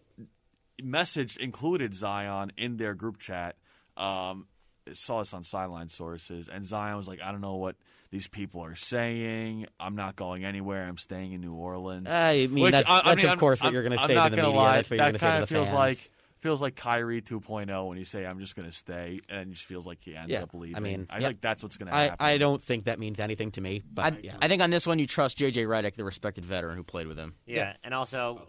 [0.83, 3.57] message included Zion in their group chat.
[3.97, 4.47] Um,
[4.93, 7.77] saw this on sideline sources, and Zion was like, "I don't know what
[8.11, 9.67] these people are saying.
[9.79, 10.85] I'm not going anywhere.
[10.87, 13.39] I'm staying in New Orleans." I mean, Which, that's, I- I that's mean, of I'm-
[13.39, 14.49] course what I'm- you're going to say to the media.
[14.51, 15.77] lie, That's what you're going to that say to the feels fans.
[15.77, 19.53] like feels like Kyrie 2.0 when you say I'm just going to stay, and it
[19.55, 20.77] just feels like he ends Yeah, up leaving.
[20.77, 21.19] I mean, I yeah.
[21.21, 22.17] feel like that's what's going to happen.
[22.21, 23.83] I don't think that means anything to me.
[23.93, 24.37] But I, yeah.
[24.41, 27.19] I think on this one you trust JJ Redick, the respected veteran who played with
[27.19, 27.35] him.
[27.47, 28.43] Yeah, and also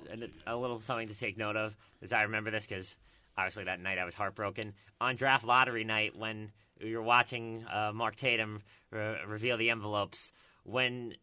[0.45, 2.95] a, a little something to take note of is I remember this because
[3.37, 7.91] obviously that night I was heartbroken on draft lottery night when we were watching uh,
[7.93, 10.31] Mark Tatum re- reveal the envelopes
[10.63, 11.13] when.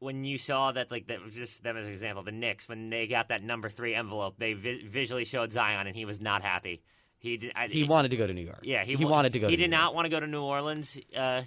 [0.00, 2.90] When you saw that, like that was just them as an example, the Knicks when
[2.90, 6.42] they got that number three envelope, they vi- visually showed Zion, and he was not
[6.42, 6.82] happy.
[7.18, 8.60] He did, I, he wanted to go to New York.
[8.62, 9.48] yeah, he, he wa- wanted to go.
[9.48, 9.84] He to did New York.
[9.84, 10.98] not want to go to New Orleans.
[11.14, 11.42] Uh,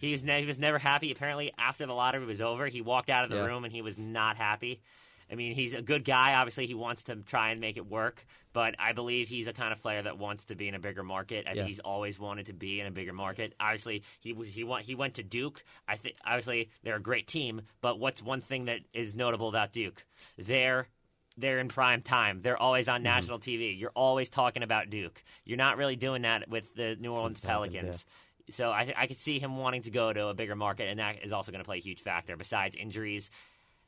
[0.00, 1.10] he was ne- he was never happy.
[1.12, 3.46] Apparently, after the lottery was over, he walked out of the Yeah.
[3.46, 4.82] room and he was not happy.
[5.30, 6.34] I mean, he's a good guy.
[6.34, 8.26] Obviously, he wants to try and make it work.
[8.52, 11.02] But I believe he's a kind of player that wants to be in a bigger
[11.02, 11.46] market.
[11.48, 11.64] I Yeah.
[11.64, 13.54] he's always wanted to be in a bigger market.
[13.58, 15.64] Obviously, he he went he went to Duke.
[15.88, 17.62] I think obviously they're a great team.
[17.80, 20.04] But what's one thing that is notable about Duke?
[20.38, 20.88] They're
[21.36, 22.42] they're in prime time.
[22.42, 23.04] They're always on mm-hmm.
[23.04, 23.78] national TV.
[23.78, 25.22] You're always talking about Duke.
[25.44, 28.06] You're not really doing that with the New Orleans Pelicans, Pelicans.
[28.50, 31.24] So I, I could see him wanting to go to a bigger market, and that
[31.24, 32.36] is also going to play a huge factor.
[32.36, 33.30] Besides injuries,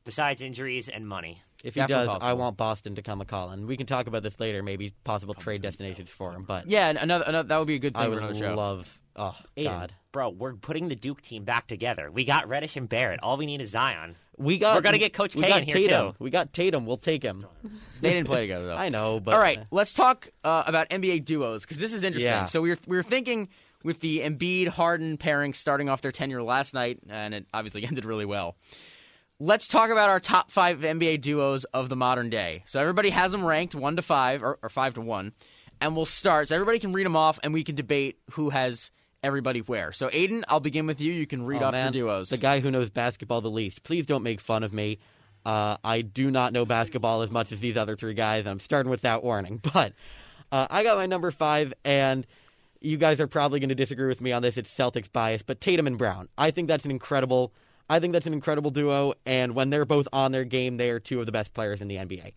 [0.07, 1.43] besides injuries and money.
[1.65, 3.67] If he Definitely does, I want Boston to come a calling.
[3.67, 6.45] We can talk about this later, maybe possible trade destinations for him.
[6.45, 8.55] But Yeah, another, another that would be a good thing I for would another show.
[8.55, 9.01] love.
[9.17, 12.11] Oh Aidan, God, bro, we're putting the Duke team back together.
[12.11, 13.19] We got Reddish and Barrett.
[13.23, 14.17] All we need is Zion.
[14.37, 14.77] we got.
[14.77, 16.13] We're gonna get Coach we K got in here, Tatum.
[16.13, 16.17] too.
[16.19, 16.85] We got Tatum.
[16.87, 17.47] We'll take him.
[18.03, 18.77] They didn't play together though.
[18.77, 22.31] I know, but All right, let's talk uh, about NBA duos because this is interesting.
[22.31, 22.45] Yeah.
[22.45, 23.49] So we were we were thinking
[23.83, 28.05] with the Embiid Harden pairing starting off their tenure last night, and it obviously ended
[28.05, 28.57] really well.
[29.39, 32.63] Let's talk about our top five NBA duos of the modern day.
[32.65, 35.33] So everybody has them ranked one to five or, or five to one,
[35.79, 36.49] and we'll start.
[36.49, 38.91] So everybody can read them off, and we can debate who has
[39.23, 39.93] everybody where.
[39.93, 41.13] So Aidan, I'll begin with you.
[41.13, 42.31] You can read Oh, off man, the duos.
[42.31, 43.83] The guy who knows basketball the least.
[43.83, 44.99] Please don't make fun of me.
[45.45, 48.47] Uh, I do not know basketball as much as these other three guys.
[48.47, 49.61] I'm starting with that warning.
[49.73, 49.93] But
[50.51, 52.27] uh, I got my number five, and
[52.81, 54.57] you guys are probably going to disagree with me on this.
[54.57, 56.29] It's Celtics bias, but Tatum and Brown.
[56.39, 57.53] I think that's an incredible.
[57.89, 60.99] I think that's an incredible duo, and when they're both on their game, they are
[60.99, 62.33] two of the best players in the NBA.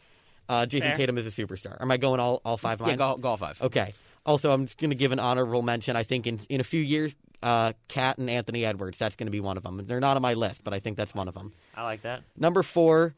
[0.47, 0.97] Uh, Jason Fair.
[0.97, 1.79] Tatum is a superstar.
[1.81, 2.81] Am I going all, all five?
[2.81, 2.97] of yeah, mine?
[2.97, 3.61] go, go all five.
[3.61, 3.93] Okay.
[4.25, 5.95] Also, I'm just going to give an honorable mention.
[5.95, 9.31] I think in, in a few years, uh, Kat and Anthony Edwards, that's going to
[9.31, 9.85] be one of them.
[9.85, 11.51] They're not on my list, but I think that's one of them.
[11.75, 12.23] I like that.
[12.37, 13.15] Number four,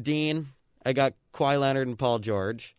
[0.00, 0.48] Dean,
[0.84, 2.76] I got Kawhi Leonard and Paul George.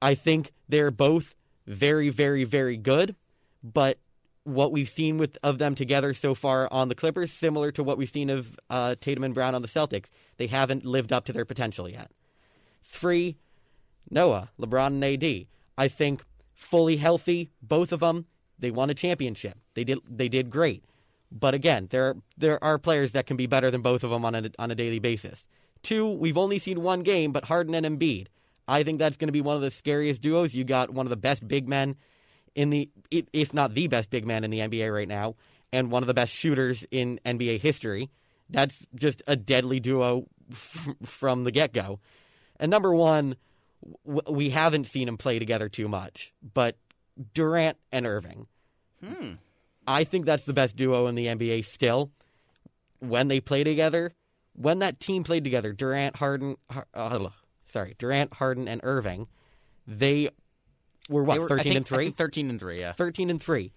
[0.00, 1.34] I think they're both
[1.66, 3.16] very, very, very good,
[3.62, 3.98] but
[4.46, 7.98] what we've seen with of them together so far on the Clippers, similar to what
[7.98, 11.32] we've seen of uh, Tatum and Brown on the Celtics, they haven't lived up to
[11.32, 12.10] their potential yet.
[12.82, 13.36] Three,
[14.08, 15.46] Noah, LeBron, and AD.
[15.76, 16.22] I think
[16.54, 18.26] fully healthy, both of them,
[18.58, 19.58] they won a championship.
[19.74, 20.84] They did they did great.
[21.30, 24.34] But again, there there are players that can be better than both of them on
[24.34, 25.46] a on a daily basis.
[25.82, 28.28] Two, we've only seen one game, but Harden and Embiid.
[28.68, 30.54] I think that's going to be one of the scariest duos.
[30.54, 31.96] You got one of the best big men
[32.56, 35.36] in the, if not the best big man in the NBA right now,
[35.72, 38.10] and one of the best shooters in NBA history.
[38.48, 41.98] That's just a deadly duo f- from the get go.
[42.58, 43.36] And number one,
[44.06, 46.76] w- we haven't seen them play together too much, but
[47.34, 48.46] Durant and Irving.
[49.86, 52.10] I think that's the best duo in the NBA still.
[53.00, 54.14] When they play together,
[54.54, 57.28] when that team played together, Durant, Harden, Har- uh,
[57.66, 59.26] sorry, Durant, Harden, and Irving,
[59.86, 60.30] they
[61.08, 62.10] were what were- thirteen think- and three.
[62.10, 62.80] Thirteen and three.
[62.80, 62.92] Yeah.
[62.92, 63.72] 13 and 3.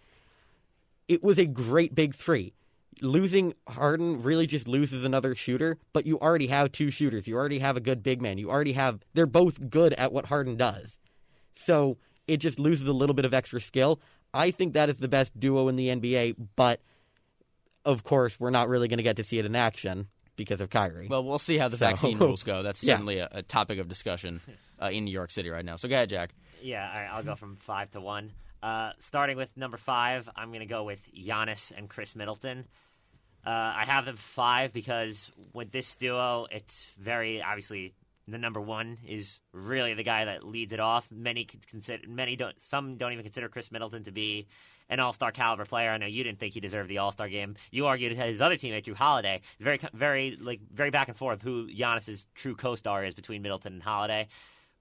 [1.07, 2.53] It was a great big three.
[3.01, 7.27] Losing Harden really just loses another shooter, but you already have two shooters.
[7.27, 8.37] You already have a good big man.
[8.37, 10.97] You already have, they're both good at what Harden does.
[11.53, 14.01] So it just loses a little bit of extra skill.
[14.33, 16.81] I think that is the best duo in the NBA, but
[17.85, 20.69] of course, we're not really going to get to see it in action because of
[20.69, 21.07] Kyrie.
[21.07, 22.61] Well, we'll see how the So- vaccine rules go.
[22.63, 22.95] That's Yeah.
[22.95, 24.41] certainly a, a topic of discussion
[24.81, 25.75] uh, in New York City right now.
[25.75, 26.31] So go ahead, Jack.
[26.61, 28.31] Yeah, all right, I'll go from five to one.
[28.61, 32.65] Uh, starting with number five, I'm going to go with Giannis and Khris Middleton.
[33.45, 37.93] Uh, I have them five because with this duo, it's very obviously
[38.27, 41.09] the number one is really the guy that leads it off.
[41.11, 44.47] Many consider, many don't, some don't even consider Khris Middleton to be
[44.89, 45.91] an All Star caliber player.
[45.91, 47.55] I know you didn't think he deserved the All Star game.
[47.71, 49.41] You argued his other teammate Jrue Holiday.
[49.53, 53.73] It's very, very like very back and forth who Giannis's true co-star is between Middleton
[53.73, 54.27] and Holiday.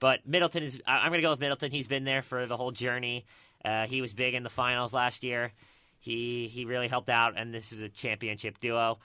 [0.00, 0.80] But Middleton is.
[0.87, 1.70] I'm going to go with Middleton.
[1.70, 3.24] He's been there for the whole journey.
[3.64, 5.52] Uh, he was big in the finals last year.
[6.00, 8.98] He he really helped out, and this is a championship duo.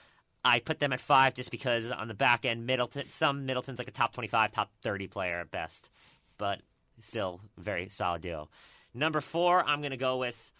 [0.44, 3.08] I put them at five just because on the back end, Middleton.
[3.08, 5.90] Some Middleton's like a top 25, top 30 player at best,
[6.38, 6.60] but
[7.00, 8.48] still very solid duo.
[8.92, 10.52] Number four, I'm going to go with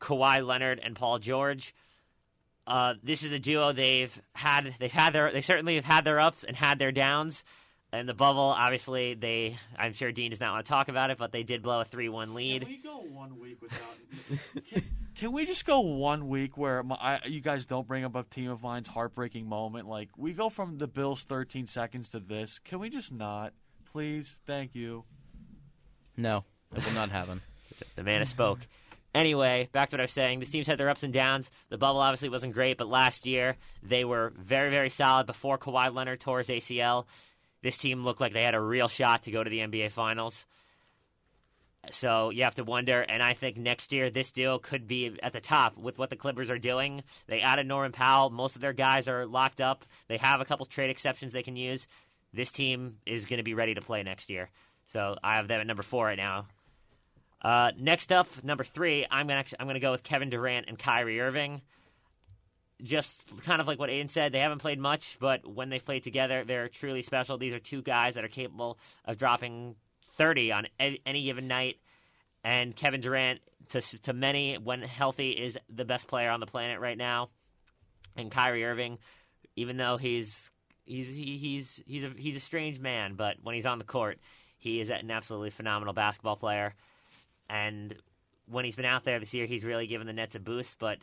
[0.00, 1.74] Kawhi Leonard and Paul George.
[2.66, 4.74] Uh, this is a duo they've had.
[4.78, 5.30] They've had their.
[5.32, 7.44] They certainly have had their ups and had their downs.
[7.94, 9.56] In the bubble, obviously, they.
[9.78, 11.84] I'm sure Dean does not want to talk about it, but they did blow a
[11.84, 12.62] three-one lead.
[12.62, 13.80] Can we go one week without?
[14.70, 14.82] can,
[15.14, 18.24] can we just go one week where my, I, you guys don't bring up a
[18.24, 19.86] team of mine's heartbreaking moment?
[19.88, 22.58] Like we go from the Bills 13 seconds to this.
[22.58, 23.52] Can we just not,
[23.92, 24.36] please?
[24.44, 25.04] Thank you.
[26.16, 27.42] No, it will not happen.
[27.94, 28.58] The man has spoke.
[29.14, 30.40] Anyway, back to what I was saying.
[30.40, 31.52] The teams had their ups and downs.
[31.68, 35.94] The bubble obviously wasn't great, but last year they were very, very solid before Kawhi
[35.94, 37.06] Leonard tore his ACL.
[37.64, 40.44] This team looked like they had a real shot to go to the NBA Finals.
[41.90, 45.32] So you have to wonder, and I think next year this deal could be at
[45.32, 47.02] the top with what the Clippers are doing.
[47.26, 48.28] They added Norman Powell.
[48.28, 49.86] Most of their guys are locked up.
[50.08, 51.86] They have a couple trade exceptions they can use.
[52.34, 54.50] This team is going to be ready to play next year.
[54.86, 56.48] So I have them at number four right now.
[57.40, 61.20] Uh, next up, number three, I'm gonna I'm gonna go with Kevin Durant and Kyrie
[61.20, 61.62] Irving.
[62.82, 66.02] Just kind of like what Aidan said, they haven't played much, but when they played
[66.02, 67.38] together, they're truly special.
[67.38, 69.76] These are two guys that are capable of dropping
[70.16, 71.76] 30 on any given night.
[72.42, 76.78] And Kevin Durant, to to many, when healthy, is the best player on the planet
[76.78, 77.28] right now.
[78.16, 78.98] And Kyrie Irving,
[79.56, 80.50] even though he's
[80.84, 84.18] he's he, he's he's a he's a strange man, but when he's on the court,
[84.58, 86.74] he is an absolutely phenomenal basketball player.
[87.48, 87.94] And
[88.46, 90.78] when he's been out there this year, he's really given the Nets a boost.
[90.78, 90.98] But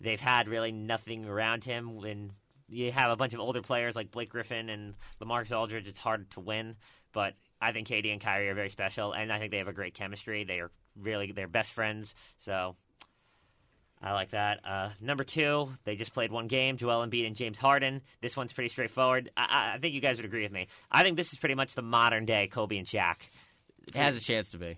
[0.00, 1.96] they've had really nothing around him.
[1.96, 2.30] When
[2.68, 6.30] you have a bunch of older players like Blake Griffin and Lamarcus Aldridge, it's hard
[6.32, 6.76] to win.
[7.12, 9.72] But I think KD and Kyrie are very special, and I think they have a
[9.72, 10.44] great chemistry.
[10.44, 12.14] They are really they're best friends.
[12.36, 12.74] So
[14.00, 14.60] I like that.
[14.64, 16.76] Uh, number two, they just played one game.
[16.76, 18.00] Joel Embiid and James Harden.
[18.20, 19.30] This one's pretty straightforward.
[19.36, 20.68] I, I- I think you guys would agree with me.
[20.90, 23.16] I think this is pretty much the modern day Kobe and Shaq.
[23.88, 24.76] It has a chance to be.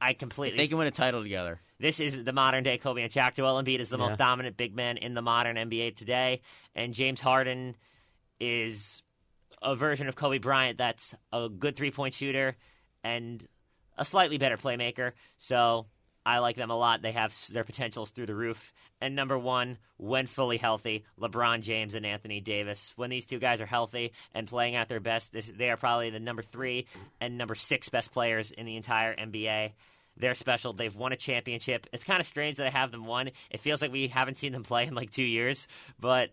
[0.00, 0.56] I completely.
[0.56, 1.60] They can win a title together.
[1.80, 3.34] This is the modern day Kobe and Shaq.
[3.34, 6.40] Joel Embiid is the most dominant big man in the modern NBA today,
[6.74, 7.76] and James Harden
[8.40, 9.02] is
[9.62, 12.56] a version of Kobe Bryant that's a good three point shooter
[13.04, 13.46] and
[13.96, 15.12] a slightly better playmaker.
[15.36, 15.86] So
[16.24, 17.00] I like them a lot.
[17.00, 18.72] They have their potentials through the roof.
[19.00, 22.92] And number one, when fully healthy, LeBron James and Anthony Davis.
[22.96, 26.10] When these two guys are healthy and playing at their best, this, they are probably
[26.10, 26.86] the number three
[27.20, 29.72] and number six best players in the entire NBA.
[30.18, 30.72] They're special.
[30.72, 31.86] They've won a championship.
[31.92, 33.30] It's kind of strange that I have them won.
[33.50, 36.30] It feels like we haven't seen them play in like two years, but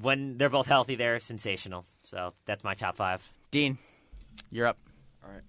[0.00, 1.84] when they're both healthy, they're sensational.
[2.04, 3.28] So that's my top five.
[3.50, 3.78] Dean,
[4.50, 4.78] you're up.
[5.24, 5.42] All right.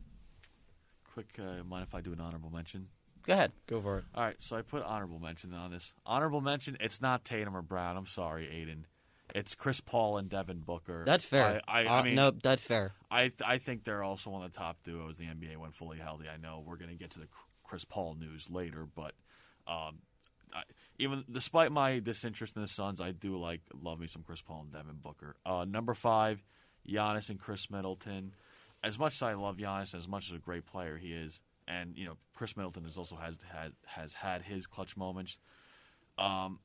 [1.13, 2.87] Quick, uh, mind if I do an honorable mention?
[3.25, 3.51] Go ahead.
[3.67, 4.05] Go for it.
[4.15, 5.93] All right, so I put honorable mention on this.
[6.05, 7.97] Honorable mention, it's not Tatum or Brown.
[7.97, 8.85] I'm sorry, Aidan.
[9.35, 11.03] It's Chris Paul and Devin Booker.
[11.05, 11.61] That's fair.
[11.67, 12.93] I, I, Uh, I mean, no, that's fair.
[13.11, 15.97] I I think they're also one of the top duos in the NBA when fully
[15.97, 16.25] healthy.
[16.33, 17.27] I know we're going to get to the
[17.63, 19.13] Chris Paul news later, but
[19.67, 19.99] um,
[20.53, 20.63] I,
[20.97, 24.61] even despite my disinterest in the Suns, I do like love me some Chris Paul
[24.61, 25.35] and Devin Booker.
[25.45, 26.41] Uh, number five,
[26.87, 28.33] Giannis and Khris Middleton.
[28.83, 31.97] As much as I love Giannis, as much as a great player he is, and
[31.97, 35.37] you know Khris Middleton has also has had has had his clutch moments.
[36.17, 36.59] Um,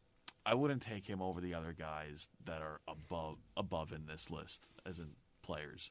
[0.45, 4.67] I wouldn't take him over the other guys that are above above in this list
[4.87, 5.09] as in
[5.43, 5.91] players.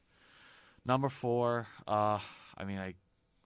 [0.84, 2.18] Number four, uh,
[2.56, 2.94] I mean, I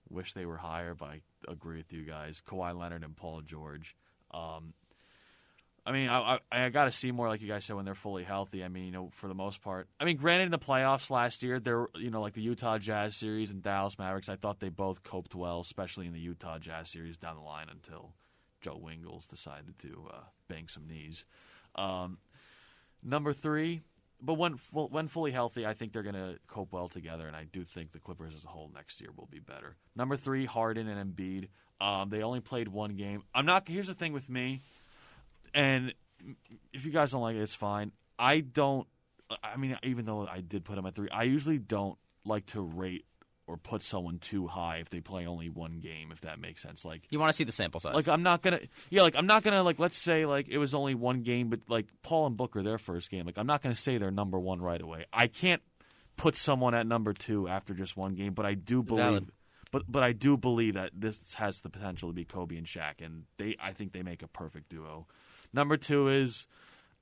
[0.08, 2.42] wish they were higher, but I agree with you guys.
[2.46, 3.94] Kawhi Leonard and Paul George.
[4.32, 4.72] Um,
[5.84, 7.94] I mean, I, I, I got to see more, like you guys said, when they're
[7.94, 8.64] fully healthy.
[8.64, 9.88] I mean, you know, for the most part.
[10.00, 13.14] I mean, granted, in the playoffs last year, there, you know, like the Utah Jazz
[13.14, 16.90] series and Dallas Mavericks, I thought they both coped well, especially in the Utah Jazz
[16.90, 18.14] series down the line until
[18.66, 21.24] Joe Ingles decided to uh, bang some knees.
[21.76, 22.18] Um,
[23.00, 23.82] number three,
[24.20, 27.36] but when full, when fully healthy, I think they're going to cope well together, and
[27.36, 29.76] I do think the Clippers as a whole next year will be better.
[29.94, 31.46] Number three, Harden and Embiid.
[31.80, 33.22] Um, they only played one game.
[33.32, 33.68] I'm not.
[33.68, 34.62] Here's the thing with me,
[35.54, 35.94] and
[36.72, 37.92] if you guys don't like it, it's fine.
[38.18, 38.88] I don't.
[39.44, 42.60] I mean, even though I did put them at three, I usually don't like to
[42.60, 43.04] rate
[43.48, 46.10] or put someone too high if they play only one game.
[46.10, 47.94] If that makes sense, like You want to see the sample size.
[47.94, 50.74] like I'm not gonna yeah like I'm not gonna like let's say like it was
[50.74, 53.74] only one game but like Paul and Booker their first game like I'm not gonna
[53.76, 55.62] say they're number one right away I can't
[56.16, 59.30] put someone at number two after just one game but I do believe Valid.
[59.70, 63.00] but but I do believe that this has the potential to be Kobe and Shaq
[63.04, 65.06] and they I think they make a perfect duo
[65.52, 66.46] number two is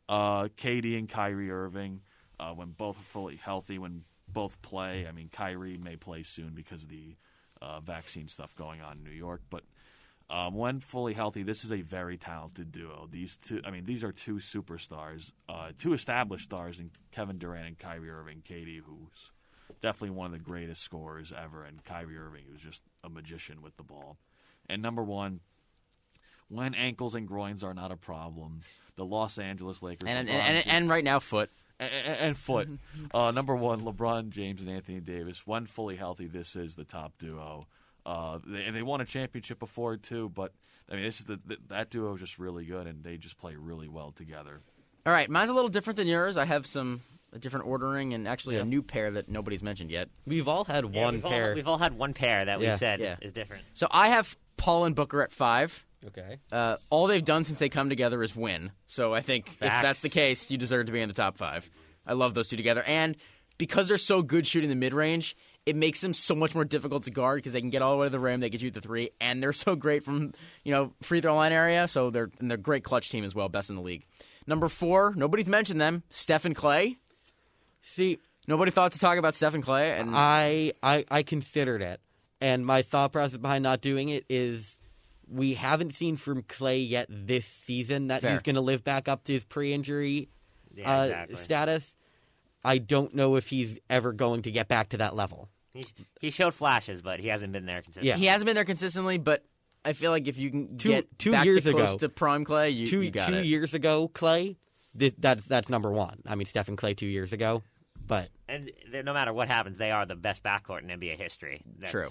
[0.08, 2.00] uh, KD and Kyrie Irving
[2.38, 4.02] uh, when both are fully healthy when
[4.34, 7.16] both play I mean Kyrie may play soon because of the
[7.62, 9.62] uh, vaccine stuff going on in New York but
[10.30, 13.06] um, when fully healthy, this is a very talented duo.
[13.10, 17.66] These two, I mean, these are two superstars, uh, two established stars in Kevin Durant
[17.66, 18.42] and Kyrie Irving.
[18.48, 19.30] KD, who's
[19.80, 23.76] definitely one of the greatest scorers ever, and Kyrie Irving, who's just a magician with
[23.76, 24.16] the ball.
[24.68, 25.40] And number one,
[26.48, 28.60] when ankles and groins are not a problem,
[28.96, 31.50] the Los Angeles Lakers and, and, and, and right now, foot.
[31.84, 32.68] And, and foot.
[33.14, 35.46] uh, number one, LeBron James and Anthony Davis.
[35.46, 37.66] When fully healthy, this is the top duo.
[38.06, 40.28] Uh, they, and they won a championship before too.
[40.28, 40.52] But
[40.90, 43.38] I mean, this is the, the that duo is just really good, and they just
[43.38, 44.60] play really well together.
[45.06, 46.36] All right, mine's a little different than yours.
[46.36, 48.62] I have some a different ordering and actually Yeah.
[48.62, 50.08] a new pair that nobody's mentioned yet.
[50.26, 51.48] We've all had Yeah, one we've pair.
[51.50, 52.76] All, we've all had one pair that we Yeah.
[52.76, 53.16] said Yeah.
[53.20, 53.64] is different.
[53.74, 55.84] So I have Paul and Booker at five.
[56.08, 56.38] Okay.
[56.50, 58.70] Uh, all they've done since they come together is win.
[58.86, 61.68] So I think if that's the case, you deserve to be in the top five.
[62.06, 63.16] I love those two together, and
[63.56, 67.04] because they're so good shooting the mid range, it makes them so much more difficult
[67.04, 68.74] to guard because they can get all the way to the rim, they can shoot
[68.74, 70.32] the three, and they're so great from
[70.64, 71.88] you know free throw line area.
[71.88, 74.04] So they're and they're a great clutch team as well, best in the league.
[74.46, 76.02] Number four, nobody's mentioned them.
[76.10, 76.98] Steph and Clay.
[77.80, 82.00] See, Nobody thought to talk about Steph and Clay, and I, I I considered it,
[82.40, 84.78] and my thought process behind not doing it is
[85.28, 88.32] we haven't seen from Clay yet this season that Fair.
[88.32, 90.28] he's going to live back up to his pre-injury
[90.74, 91.36] Yeah, uh, exactly.
[91.36, 91.96] status.
[92.64, 95.48] I don't know if he's ever going to get back to that level.
[95.72, 95.84] He,
[96.20, 98.08] he showed flashes, but he hasn't been there consistently.
[98.08, 98.16] Yeah.
[98.16, 99.44] He hasn't been there consistently, but
[99.84, 102.08] I feel like if you can Two- get two back years to close ago- to
[102.08, 103.44] prime Clay, you, two you got two it.
[103.44, 104.56] years ago, Clay.
[104.94, 106.20] This, that's that's number one.
[106.26, 107.62] I mean, Steph and Clay two years ago,
[108.06, 108.70] but And
[109.04, 111.62] no matter what happens, they are the best backcourt in NBA history.
[111.80, 112.06] That's, True.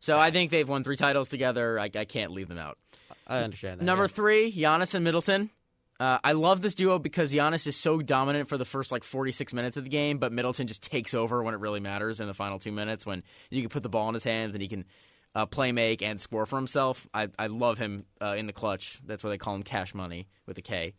[0.00, 1.78] So I think they've won three titles together.
[1.78, 2.78] I, I can't leave them out.
[3.26, 3.84] I understand that.
[3.84, 4.08] Number yeah.
[4.08, 5.50] three, Giannis and Middleton.
[6.00, 9.52] Uh, I love this duo because Giannis is so dominant for the first like 46
[9.52, 12.34] minutes of the game, but Middleton just takes over when it really matters in the
[12.34, 14.86] final two minutes when you can put the ball in his hands and he can
[15.34, 17.06] uh, play make and score for himself.
[17.12, 18.98] I, I love him uh, in the clutch.
[19.04, 20.94] That's why they call him Cash Money with a K.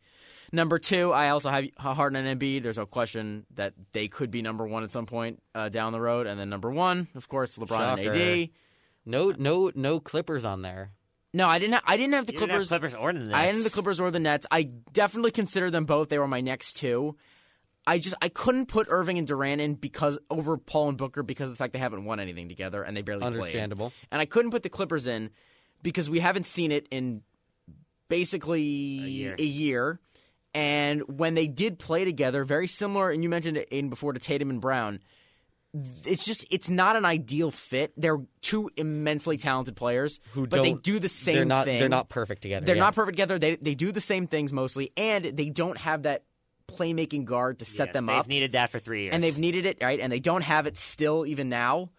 [0.54, 2.62] Number two, I also have Harden and Embiid.
[2.62, 6.02] There's no question that they could be number one at some point uh, down the
[6.02, 6.28] road.
[6.28, 8.50] And then number one, of course, LeBron and AD.
[9.06, 10.92] No no no Clippers on there.
[11.34, 11.82] No, I didn't.
[11.86, 12.94] I didn't have the You didn't have Clippers.
[12.94, 13.36] Clippers or the Nets.
[13.36, 14.46] I ended the Clippers or the Nets.
[14.52, 16.10] I definitely consider them both.
[16.10, 17.16] They were my next two.
[17.88, 21.50] I just I couldn't put Irving and Durant in because over Paul and Booker because
[21.50, 23.34] of the fact they haven't won anything together and they barely played.
[23.34, 23.94] Understandable.
[24.12, 25.32] And I couldn't put the Clippers in
[25.82, 27.24] because we haven't seen it in
[28.08, 29.36] basically year.
[29.38, 30.00] year.
[30.54, 34.20] And when they did play together, very similar, and you mentioned it in before to
[34.20, 35.00] Tatum and Brown.
[36.06, 37.94] It's just it's not an ideal fit.
[37.96, 41.80] They're two immensely talented players, Who but they don't- do the same They're not thing.
[41.80, 42.66] they're not perfect together.
[42.66, 42.82] They're yeah.
[42.82, 43.40] not perfect together.
[43.40, 46.26] They they do the same things mostly, and they don't have that
[46.68, 48.28] playmaking guard to set Yeah, them they've up.
[48.28, 49.14] needed that for three years.
[49.14, 51.92] and they've needed it right, and they don't have it still even now.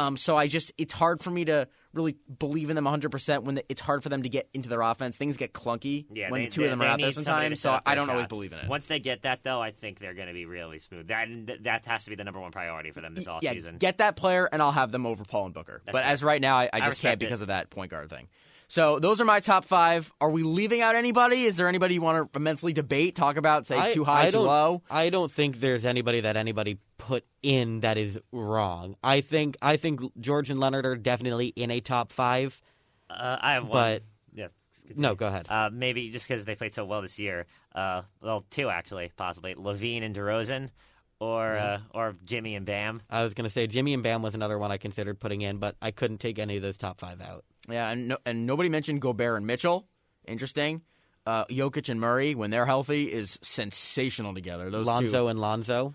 [0.00, 3.44] Um, so I just it's hard for me to really believe in them 100 percent
[3.44, 5.16] when the, it's hard for them to get into their offense.
[5.16, 7.14] Things get clunky yeah, when they, the two they, of them are out there need
[7.14, 7.84] somebody to sometimes.
[7.84, 8.68] So I don't always believe in it.
[8.68, 11.08] Once they get that, though, I think they're going to be really smooth.
[11.08, 11.28] That
[11.64, 13.78] that has to be the number one priority for them this yeah, offseason.
[13.78, 15.82] get that player, and I'll have them over Paul and Booker.
[15.84, 16.02] but fair.
[16.04, 17.26] as right now, I, I just respect can't it.
[17.26, 18.28] because of that point guard thing.
[18.70, 20.12] So those are my top five.
[20.20, 21.42] Are we leaving out anybody?
[21.42, 24.30] Is there anybody you want to immensely debate, talk about, say I- too high, I
[24.30, 24.82] too low?
[24.88, 28.94] I don't think there's anybody that anybody put in that is wrong.
[29.02, 32.62] I think I think George and Leonard are definitely in a top five.
[33.10, 33.72] Uh, I have one.
[33.72, 34.02] But-
[34.32, 34.46] yeah,
[34.94, 35.46] No, go ahead.
[35.50, 37.46] uh, maybe just because they played so well this year.
[37.74, 40.70] Uh, well, two actually, possibly LaVine and DeRozan,
[41.18, 43.02] or uh, or Jimmy and Bam.
[43.10, 45.74] I was gonna say Jimmy and Bam was another one I considered putting in, but
[45.82, 47.44] I couldn't take any of those top five out.
[47.68, 49.86] Yeah, and no, and nobody mentioned Gobert and Mitchell.
[50.26, 50.82] Interesting.
[51.26, 54.70] Uh, Jokic and Murray, when they're healthy, is sensational together.
[54.70, 55.88] Those Lonzo and Lonzo.
[55.90, 55.94] two.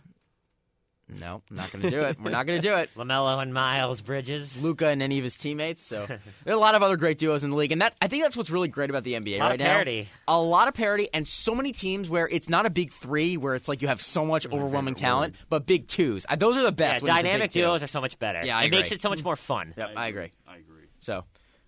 [1.20, 2.20] No, not going to do it.
[2.20, 2.90] We're not going to do it.
[2.98, 4.60] LaMelo and Miles Bridges.
[4.60, 5.86] Luka and any of his teammates.
[5.86, 8.08] So there are a lot of other great duos in the league, and that I
[8.08, 10.10] think that's what's really great about the NBA A lot right of parity.
[10.28, 10.36] now.
[10.36, 13.54] A lot of parity, and so many teams where it's not a big three, where
[13.54, 16.26] it's like you have so much overwhelming talent, but big twos.
[16.28, 17.04] Uh, Those are the Yeah, best.
[17.04, 17.62] when it's a big dynamic two.
[17.62, 18.42] duos are so much better.
[18.44, 19.76] Yeah, I it makes it so much more fun.
[19.78, 20.32] Yep, I agree.
[20.48, 20.86] I agree.
[21.02, 21.24] So,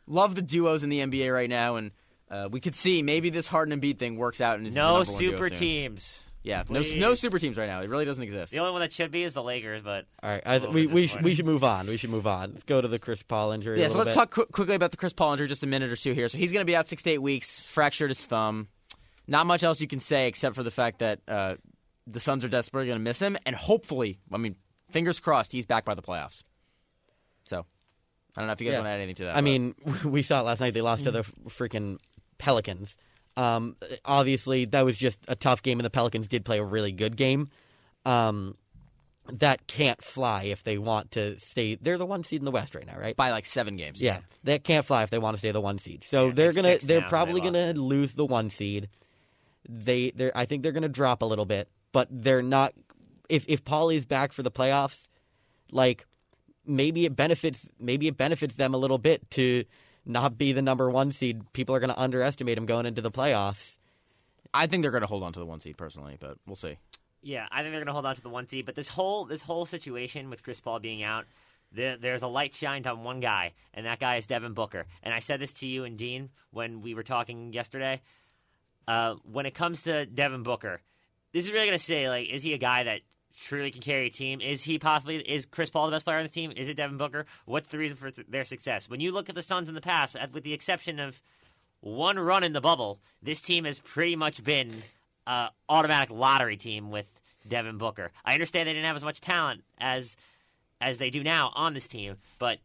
[0.07, 1.91] love the duos in the NBA right now, and
[2.31, 4.95] uh, we could see maybe this Harden and Beat thing works out and is No
[4.97, 5.57] number one duo super soon.
[5.57, 6.19] teams.
[6.43, 6.95] Yeah, no, Please.
[6.95, 7.81] no super teams right now.
[7.81, 8.53] It really doesn't exist.
[8.53, 11.07] The only one that should be is the Lakers, but All right, I, we we
[11.07, 11.87] should, we should move on.
[11.87, 12.51] We should move on.
[12.51, 13.79] Let's go to the Chris Paul injury.
[13.79, 14.15] a Yeah, so let's bit.
[14.15, 16.29] talk qu- quickly about the Chris Paul injury, just a minute or two here.
[16.29, 18.69] So he's going to be out six to eight weeks, fractured his thumb.
[19.27, 21.55] Not much else you can say except for the fact that uh,
[22.05, 24.55] the Suns are desperately going to miss him, and hopefully, I mean,
[24.89, 26.43] fingers crossed, he's back by the playoffs.
[27.43, 27.65] So
[28.37, 28.79] I don't know if you guys Yeah.
[28.81, 29.31] want to add anything to that.
[29.31, 30.73] I but- mean, we saw it last night.
[30.75, 31.97] They lost to the freaking
[32.37, 32.95] Pelicans.
[33.35, 36.91] Um, obviously, that was just a tough game, and the Pelicans did play a really
[36.91, 37.49] good game.
[38.05, 38.55] Um,
[39.33, 41.75] that can't fly if they want to stay.
[41.75, 43.15] They're the one seed in the West right now, right?
[43.15, 44.01] by like seven games.
[44.01, 46.03] Yeah, that can't fly if they want to stay the one seed.
[46.05, 48.87] So Yeah, they're gonna, they're probably they gonna lose the one seed.
[49.67, 52.73] They, they're, I think they're gonna drop a little bit, but they're not.
[53.27, 55.07] If if Paul is back for the playoffs,
[55.71, 56.05] like
[56.67, 59.65] maybe it benefits, maybe it benefits them a little bit to
[60.05, 61.41] not be the number one seed.
[61.53, 63.77] People are gonna underestimate him going into the playoffs.
[64.53, 66.77] I think they're going to hold on to the one seed personally, but we'll see.
[67.21, 68.65] Yeah, I think they're going to hold on to the one seed.
[68.65, 71.25] But this whole this whole situation with Chris Paul being out,
[71.71, 74.85] there, there's a light shined on one guy, and that guy is Devin Booker.
[75.03, 78.01] And I said this to you and Dean when we were talking yesterday.
[78.87, 80.81] Uh, when it comes to Devin Booker,
[81.33, 83.01] this is really going to say like, is he a guy that
[83.37, 84.41] truly can carry a team?
[84.41, 86.51] Is he possibly is Chris Paul the best player on this team?
[86.55, 87.25] Is it Devin Booker?
[87.45, 88.89] What's the reason for th- their success?
[88.89, 91.21] When you look at the Suns in the past, with the exception of
[91.81, 94.71] one run in the bubble, this team has pretty much been
[95.25, 97.05] uh, automatic lottery team with
[97.47, 98.11] Devin Booker.
[98.25, 100.17] I understand they didn't have as much talent as
[100.79, 102.59] as they do now on this team, but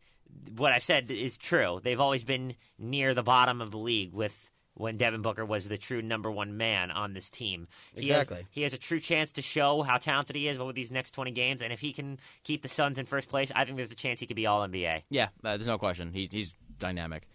[0.57, 1.81] what I've said is true.
[1.83, 5.79] They've always been near the bottom of the league with when Devin Booker was the
[5.79, 7.68] true number one man on this team.
[7.95, 8.37] He Exactly.
[8.39, 11.12] Has, he has a true chance to show how talented he is over these next
[11.12, 13.93] 20 games, and if he can keep the Suns in first place, I think there's
[13.93, 15.03] a chance he could be All NBA.
[15.11, 16.12] Yeah, uh, there's no question.
[16.12, 17.29] He, he's dynamic.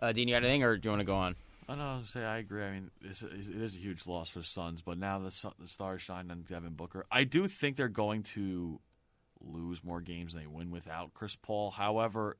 [0.00, 1.36] Uh, Dean, you got anything, or do you want to go on?
[1.68, 1.98] I know.
[2.00, 2.64] I say I agree.
[2.64, 5.66] I mean, it's, it is a huge loss for the Suns, but now the the
[5.66, 7.06] stars shine on Devin Booker.
[7.10, 8.80] I do think they're going to
[9.40, 11.70] lose more games than they win without Chris Paul.
[11.70, 12.36] However,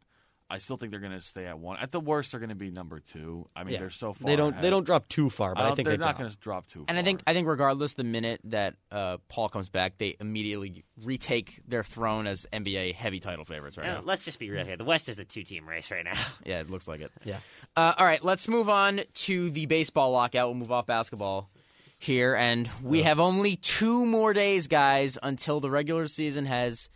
[0.49, 1.77] I still think they're going to stay at one.
[1.81, 3.49] At the worst, they're going to be number two.
[3.57, 3.81] I mean, Yeah.
[3.81, 4.27] they're so far.
[4.31, 4.63] They don't ahead.
[4.63, 6.67] they don't drop too far, but I I, think they're they not going to drop
[6.69, 6.85] too.
[6.87, 7.05] And I far.
[7.05, 11.83] think I think regardless, the minute that uh, Paul comes back, they immediately retake their
[11.83, 14.03] throne as NBA heavy title favorites right now.
[14.05, 14.77] let's just be real here.
[14.77, 16.15] The West is a two-team race right now.
[16.45, 17.11] Yeah, it looks like it.
[17.25, 17.39] Yeah.
[17.77, 20.47] Uh, all right, let's move on to the baseball lockout.
[20.49, 21.51] We'll move off basketball
[21.99, 26.89] here, and we have only two more days, guys, until the regular season has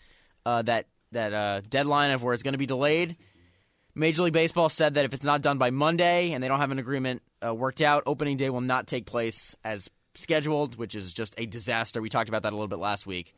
[0.47, 3.17] uh, that that uh, deadline of where it's going to be delayed.
[4.01, 6.71] Major League Baseball said that if it's not done by Monday and they don't have
[6.71, 11.13] an agreement uh, worked out, opening day will not take place as scheduled, which is
[11.13, 12.01] just a disaster.
[12.01, 13.35] We talked about that a little bit last week.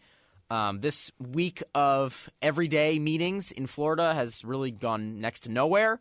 [0.50, 6.00] Um, this week of everyday meetings in Florida has really gone next to nowhere.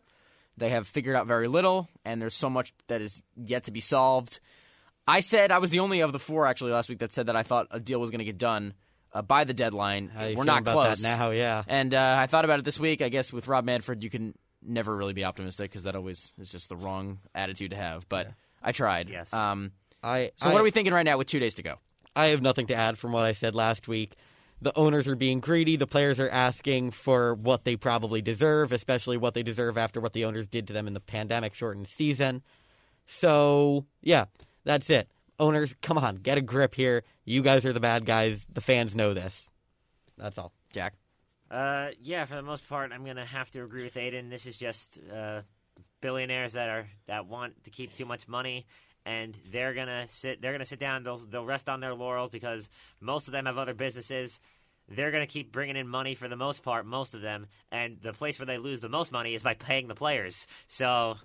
[0.56, 3.80] They have figured out very little, and there's so much that is yet to be
[3.80, 4.40] solved.
[5.08, 7.36] I said I was the only of the four actually last week that said that
[7.36, 8.74] I thought a deal was going to get done
[9.12, 10.12] uh, by the deadline.
[10.36, 11.64] We're not close now, yeah.
[11.66, 13.02] And uh, I thought about it this week.
[13.02, 14.34] I guess with Rob Manfred, you can
[14.64, 18.08] never really be optimistic because that always is just the wrong attitude to have.
[18.08, 18.28] But
[18.62, 19.08] I tried.
[19.08, 19.32] Yes.
[19.32, 21.76] Um, I so I, what are we thinking right now with two days to go?
[22.14, 24.14] I have nothing to add from what I said last week.
[24.60, 25.76] The owners are being greedy.
[25.76, 30.12] The players are asking for what they probably deserve, especially what they deserve after what
[30.12, 32.42] the owners did to them in the pandemic shortened season.
[33.06, 34.26] So, yeah,
[34.62, 35.10] that's it.
[35.40, 37.02] Owners, come on, get a grip here.
[37.24, 38.46] You guys are the bad guys.
[38.52, 39.48] The fans know this.
[40.16, 40.52] That's all.
[40.72, 40.94] Jack.
[41.52, 44.30] Uh, yeah, for the most part, I'm gonna have to agree with Aidan.
[44.30, 45.42] This is just uh,
[46.00, 48.64] billionaires that are that want to keep too much money,
[49.04, 50.40] and they're gonna sit.
[50.40, 51.04] They're gonna sit down.
[51.04, 54.40] They'll they'll rest on their laurels because most of them have other businesses.
[54.88, 58.14] They're gonna keep bringing in money for the most part, most of them, and the
[58.14, 60.46] place where they lose the most money is by paying the players.
[60.66, 61.16] So.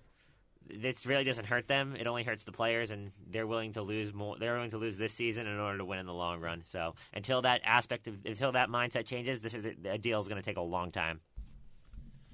[0.74, 1.96] This really doesn't hurt them.
[1.98, 4.38] It only hurts the players, and they're willing to lose more.
[4.38, 6.64] They're willing to lose this season in order to win in the long run.
[6.64, 10.28] So until that aspect of until that mindset changes, this is a, a deal is
[10.28, 11.22] going to take a long time.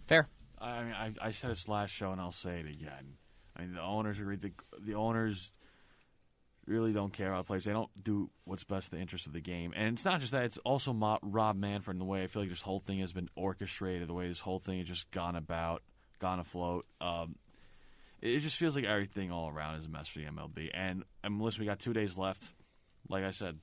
[0.07, 0.27] Fair.
[0.59, 3.17] I mean, I, I said this last show, and I'll say it again.
[3.55, 4.37] I mean, the owners agree.
[4.37, 5.51] The, the owners
[6.65, 7.65] really don't care about players.
[7.65, 9.73] They don't do what's best for the interest of the game.
[9.75, 11.95] And it's not just that; it's also Mo- Rob Manfred.
[11.95, 14.39] And the way I feel like this whole thing has been orchestrated, the way this
[14.39, 15.83] whole thing has just gone about,
[16.19, 16.85] gone afloat.
[17.01, 17.35] Um,
[18.23, 20.69] it just feels like everything all around is a mess for the MLB.
[20.73, 22.53] And and listen, we got two days left.
[23.09, 23.59] Like I said,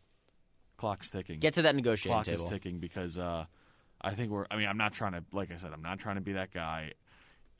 [0.77, 2.45] clock's ticking Get to that negotiating clock table.
[2.45, 3.47] is ticking because uh,
[4.01, 4.47] I think we're.
[4.51, 5.25] I mean, I'm not trying to.
[5.33, 6.93] Like I said, I'm not trying to be that guy.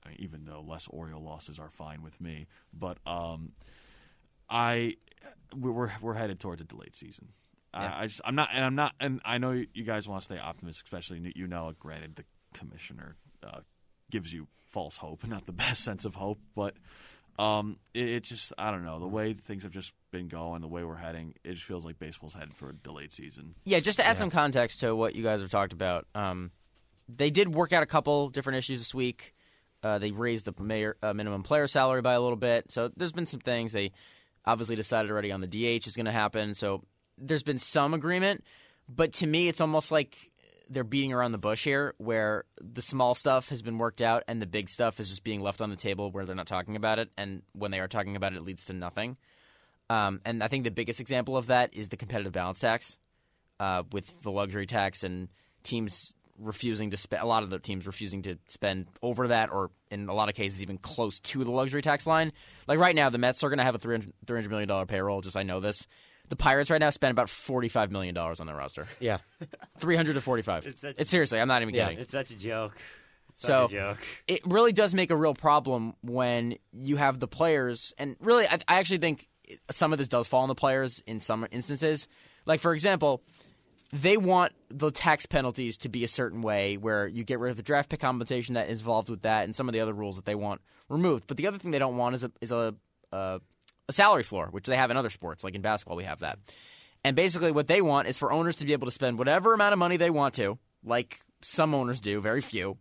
[0.05, 3.53] I mean, even though less Oriole losses are fine with me, but um,
[4.49, 4.97] I
[5.57, 7.29] we- we're we're headed towards a delayed season.
[7.75, 7.81] Yeah.
[7.95, 10.25] I, I just I'm not, and I'm not, and I know you guys want to
[10.25, 11.73] stay optimistic, especially you know.
[11.79, 13.61] Granted, the commissioner uh,
[14.11, 16.75] gives you false hope, not the best sense of hope, but
[17.39, 20.69] um, it, it just I don't know the way things have just been going, the
[20.69, 21.35] way we're heading.
[21.45, 23.55] It just feels like baseball's headed for a delayed season.
[23.65, 26.51] Yeah, just to add some context to what you guys have talked about, um,
[27.09, 29.35] they did work out a couple different issues this week.
[29.83, 33.13] Uh, they raised the mayor, uh, minimum player salary by a little bit, so there's
[33.13, 33.73] been some things.
[33.73, 33.93] They
[34.45, 36.83] obviously decided already on the DH is going to happen, so
[37.17, 38.45] there's been some agreement.
[38.89, 40.30] But to me, it's almost like
[40.71, 44.41] they're beating around the bush here, where the small stuff has been worked out and
[44.41, 46.99] the big stuff is just being left on the table where they're not talking about
[46.99, 49.17] it, and when they are talking about it, it leads to nothing.
[49.91, 52.97] Um, and I think the biggest example of that is the competitive balance tax
[53.59, 55.29] uh, with the luxury tax and
[55.65, 57.23] teams refusing to spend.
[57.23, 60.35] A lot of the teams refusing to spend over that, or in a lot of
[60.35, 62.33] cases, even close to the luxury tax line.
[62.67, 65.21] Like right now, the Mets are going to have a $300, $300 million payroll.
[65.21, 65.87] Just I know this.
[66.31, 68.87] The Pirates right now spend about $45 million on their roster.
[68.99, 69.19] Yeah.
[69.79, 70.67] 300 to 45.
[70.67, 71.87] It's such- it's seriously, I'm not even Yeah.
[71.89, 71.99] kidding.
[72.01, 72.77] It's such a joke.
[73.29, 73.99] It's So- such a joke.
[74.27, 78.55] it really does make a real problem when you have the players, and really, I,
[78.69, 79.29] I actually think
[79.71, 82.09] some of this does fall on the players in some instances.
[82.47, 83.23] Like, for example,
[83.93, 87.57] they want the tax penalties to be a certain way where you get rid of
[87.57, 90.15] the draft pick compensation that is involved with that and some of the other rules
[90.15, 91.25] that they want removed.
[91.27, 92.77] But the other thing they don't want is a is a
[93.13, 93.41] a,
[93.91, 96.39] a salary floor, which they have in other sports, like in basketball, we have that.
[97.05, 99.73] And basically, what they want is for owners to be able to spend whatever amount
[99.73, 102.79] of money they want to, like some owners do, very few,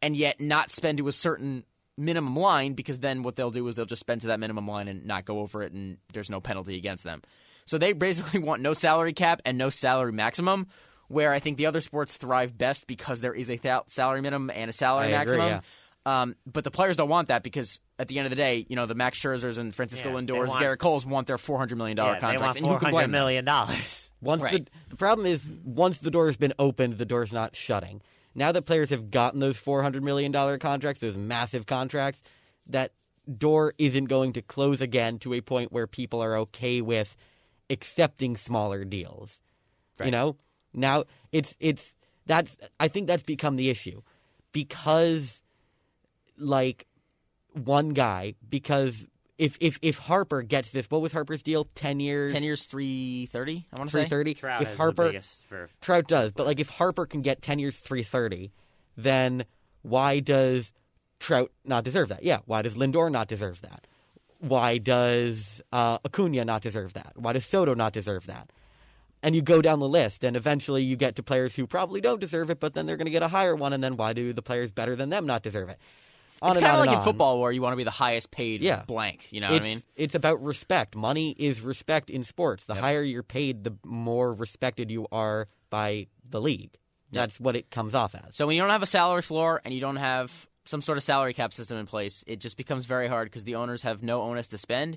[0.00, 1.64] and yet not spend to a certain
[1.96, 4.88] minimum line because then what they'll do is they'll just spend to that minimum line
[4.88, 7.22] and not go over it, and there's no penalty against them.
[7.64, 10.66] So they basically want no salary cap and no salary maximum.
[11.08, 14.50] Where I think the other sports thrive best because there is a th- salary minimum
[14.54, 15.48] and a salary I agree, maximum.
[15.48, 15.60] yeah.
[16.22, 18.76] Um, but the players don't want that because at the end of the day, you
[18.76, 21.56] know, the Max Scherzers and Francisco Yeah, they Lindors, want- Gerrit Coles want their four
[21.58, 24.10] hundred million dollar Yeah, they contracts, want and who can hundred blame million dollars.
[24.20, 24.64] Once Right.
[24.66, 28.02] the the problem is once the door's been opened, the door's not shutting.
[28.34, 32.22] Now that players have gotten those four hundred million dollar contracts, those massive contracts,
[32.68, 32.92] that
[33.38, 37.16] door isn't going to close again to a point where people are okay with
[37.70, 39.40] accepting smaller deals.
[40.04, 40.36] You know,
[40.74, 41.94] now it's it's
[42.26, 44.02] That's I think that's become the issue
[44.52, 45.42] because
[46.38, 46.86] like
[47.52, 49.06] one guy because
[49.38, 51.66] if if if Harper gets this, what was Harper's deal?
[51.74, 52.32] Ten years.
[52.32, 53.66] Ten years, three thirty.
[53.72, 54.34] I want to say thirty.
[54.34, 57.42] Trout If has Harper the biggest for Trout does, but like if Harper can get
[57.42, 58.52] ten years, three thirty,
[58.96, 59.44] then
[59.82, 60.72] why does
[61.18, 62.22] Trout not deserve that?
[62.22, 62.38] Yeah.
[62.46, 63.86] Why does Lindor not deserve that?
[64.38, 67.12] Why does uh, Acuna not deserve that?
[67.16, 68.50] Why does Soto not deserve that?
[69.24, 72.20] And you go down the list, and eventually you get to players who probably don't
[72.20, 74.32] deserve it, but then they're going to get a higher one, and then why do
[74.32, 75.78] the players better than them not deserve it?
[76.42, 78.62] On It's kind of like in football where you want to be the highest paid
[78.62, 78.82] Yeah.
[78.82, 79.28] blank.
[79.30, 79.82] You know what I mean?
[79.94, 80.96] It's about respect.
[80.96, 82.64] Money is respect in sports.
[82.64, 86.76] The higher you're paid, the more respected you are by the league.
[87.12, 88.34] That's what it comes off as.
[88.36, 91.04] So when you don't have a salary floor and you don't have some sort of
[91.04, 94.22] salary cap system in place, it just becomes very hard because the owners have no
[94.22, 94.96] onus to spend,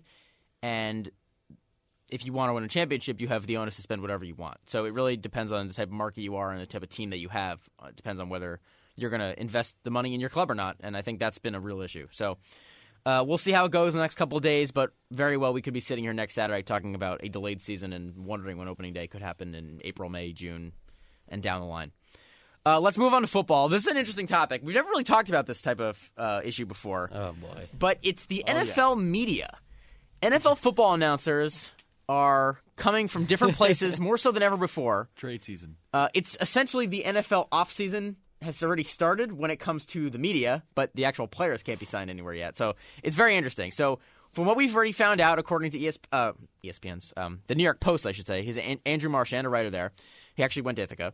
[0.64, 1.10] and
[2.12, 4.36] if you want to win a championship, you have the onus to spend whatever you
[4.36, 4.58] want.
[4.68, 6.90] So it really depends on the type of market you are and the type of
[6.90, 7.62] team that you have.
[7.84, 8.60] Uh, It depends on whether
[8.96, 11.38] you're going to invest the money in your club or not, and I think that's
[11.38, 12.08] been a real issue.
[12.12, 12.38] So.
[13.08, 15.54] Uh, we'll see how it goes in the next couple of days, but very well
[15.54, 18.68] we could be sitting here next Saturday talking about a delayed season and wondering when
[18.68, 20.72] opening day could happen in April, May, June,
[21.30, 21.92] and down the line.
[22.66, 23.70] Uh, let's move on to football.
[23.70, 24.62] This is an interesting topic.
[24.64, 27.68] We've never really talked about this type of uh, issue before, Oh boy.
[27.78, 29.56] but it's the NFL media.
[30.24, 31.74] NFL football announcers
[32.10, 35.10] are coming from different places more so than ever before.
[35.16, 35.76] Trade season.
[35.94, 40.64] Uh, it's essentially the NFL offseason has already started when it comes to the media,
[40.76, 42.56] but the actual players can't be signed anywhere yet.
[42.56, 43.72] So it's very interesting.
[43.72, 44.00] So
[44.34, 46.34] from what we've already found out, according to ES, uh,
[46.64, 49.70] ESPN's, um, the New York Post, I should say, he's An- Andrew Marchand, a writer
[49.70, 49.94] there.
[50.36, 51.14] He actually went to Ithaca.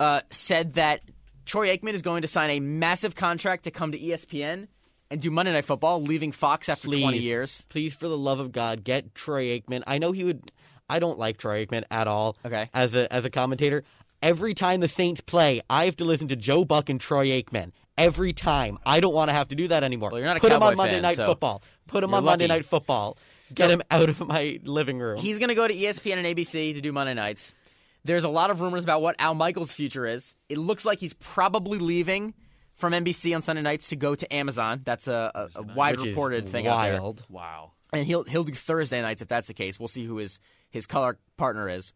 [0.00, 1.02] Uh, said that
[1.44, 4.68] Troy Aikman is going to sign a massive contract to come to ESPN
[5.10, 7.64] and do Monday Night Football, leaving Fox after 20 years.
[7.68, 9.82] Please, for the love of God, get Troy Aikman.
[9.86, 10.50] I know he would.
[10.88, 12.36] I don't like Troy Aikman at all.
[12.44, 12.70] Okay.
[12.72, 13.84] As a as a commentator,
[14.22, 17.72] every time the Saints play, I have to listen to Joe Buck and Troy Aikman.
[17.98, 20.10] Every time, I don't want to have to do that anymore.
[20.10, 21.62] Well, you're not a Put him on Monday fan, Night so Football.
[21.86, 22.46] Put him you're on Monday.
[22.46, 23.16] Night Football.
[23.54, 25.18] Get him out of my living room.
[25.18, 27.54] He's going to go to ESPN and ABC to do Monday nights.
[28.04, 30.34] There's a lot of rumors about what Al Michaels' future is.
[30.48, 32.34] It looks like he's probably leaving
[32.74, 34.82] from NBC on Sunday nights to go to Amazon.
[34.84, 37.00] That's a, a, a wide Which is reported thing out there.
[37.00, 37.24] wild.
[37.28, 37.72] Wow.
[37.92, 39.80] And he'll he'll do Thursday nights if that's the case.
[39.80, 40.38] We'll see who his
[40.70, 41.92] his color partner is.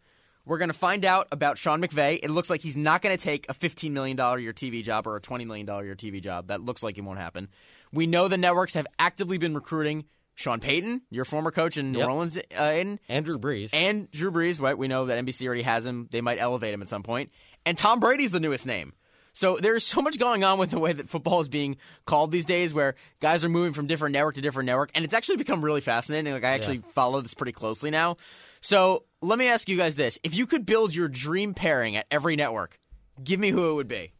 [0.50, 2.18] We're going to find out about Sean McVay.
[2.20, 5.06] It looks like he's not going to take a $15 million a year TV job
[5.06, 6.48] or a $20 million a year TV job.
[6.48, 7.46] That looks like it won't happen.
[7.92, 12.00] We know the networks have actively been recruiting Sean Payton, your former coach in New
[12.00, 12.08] Yep.
[12.08, 13.70] Orleans, uh, in Andrew Brees.
[13.72, 14.76] and Drew Brees, right?
[14.76, 16.08] We know that NBC already has him.
[16.10, 17.30] They might elevate him at some point.
[17.64, 18.94] And Tom Brady's the newest name.
[19.32, 21.76] So there's so much going on with the way that football is being
[22.06, 25.14] called these days, where guys are moving from different network to different network, and it's
[25.14, 26.32] actually become really fascinating.
[26.32, 28.16] Like I actually follow this pretty closely now.
[28.60, 32.06] So let me ask you guys this: If you could build your dream pairing at
[32.10, 32.78] every network,
[33.22, 34.12] give me who it would be.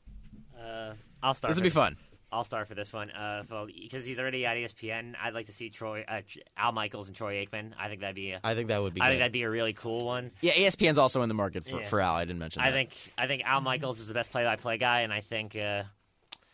[0.58, 1.50] Uh, I'll start.
[1.50, 1.96] This would be fun.
[2.32, 3.10] I'll start for this one.
[3.10, 3.42] Uh,
[3.82, 5.14] because he's already at ESPN.
[5.20, 6.20] I'd like to see Troy, uh,
[6.56, 7.72] Al Michaels, and Troy Aikman.
[7.76, 8.30] I think that'd be.
[8.30, 9.00] A, I think that would be.
[9.00, 9.10] I good.
[9.10, 10.30] think that'd be a really cool one.
[10.40, 11.88] Yeah, ESPN's also in the market for, Yeah.
[11.88, 12.14] for Al.
[12.14, 12.62] I didn't mention.
[12.62, 12.72] I that.
[12.72, 15.82] think I think Al Michaels is the best play-by-play guy, and I think uh,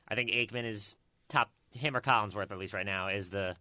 [0.08, 0.94] I think Aikman is
[1.28, 1.50] top.
[1.74, 3.54] Him or Collinsworth, at least right now, is the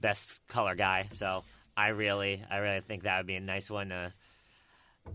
[0.00, 1.06] best color guy.
[1.12, 1.44] So
[1.76, 3.92] I really, I really think that would be a nice one.
[3.92, 4.10] Uh,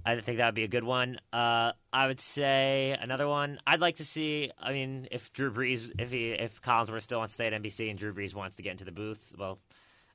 [0.05, 1.20] I think that would be a good one.
[1.34, 3.59] Uh, I would say another one.
[3.68, 4.51] I'd like to see.
[4.59, 7.89] I mean, if Drew Brees, if he, if Collinsworth still on to stay at NBC
[7.89, 9.59] and Drew Brees wants to get into the booth, well,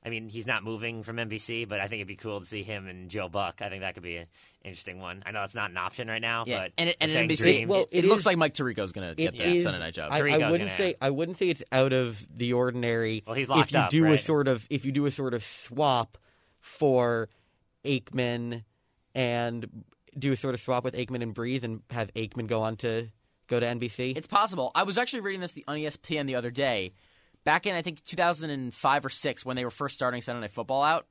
[0.04, 2.62] I mean, he's not moving from NBC, but I think it'd be cool to see
[2.62, 3.60] him and Joe Buck.
[3.60, 4.26] I think that could be an
[4.64, 5.22] interesting one.
[5.26, 7.68] I know it's not an option right now, Yeah, but and it- and NBC dream.
[7.68, 9.94] well, it, it looks like Mike Tirico's going to get It that is- Sunday night
[9.94, 10.10] job.
[10.12, 13.24] I, I wouldn't gonna- say I wouldn't say it's out of the ordinary.
[13.26, 15.34] Well, he's locked if you up, do a sort of if you do a sort
[15.34, 16.16] of swap
[16.60, 17.28] for
[17.84, 18.64] Aikman
[19.14, 19.84] and
[20.18, 23.08] do a sort of swap with Aikman and Brees and have Aikman go on to
[23.46, 24.16] go to NBC.
[24.16, 24.72] It's possible.
[24.74, 26.92] I was actually reading this the- on ESPN the other day.
[27.44, 30.82] Back in I think 2005 or six when they were first starting Sunday Night Football
[30.82, 31.06] out,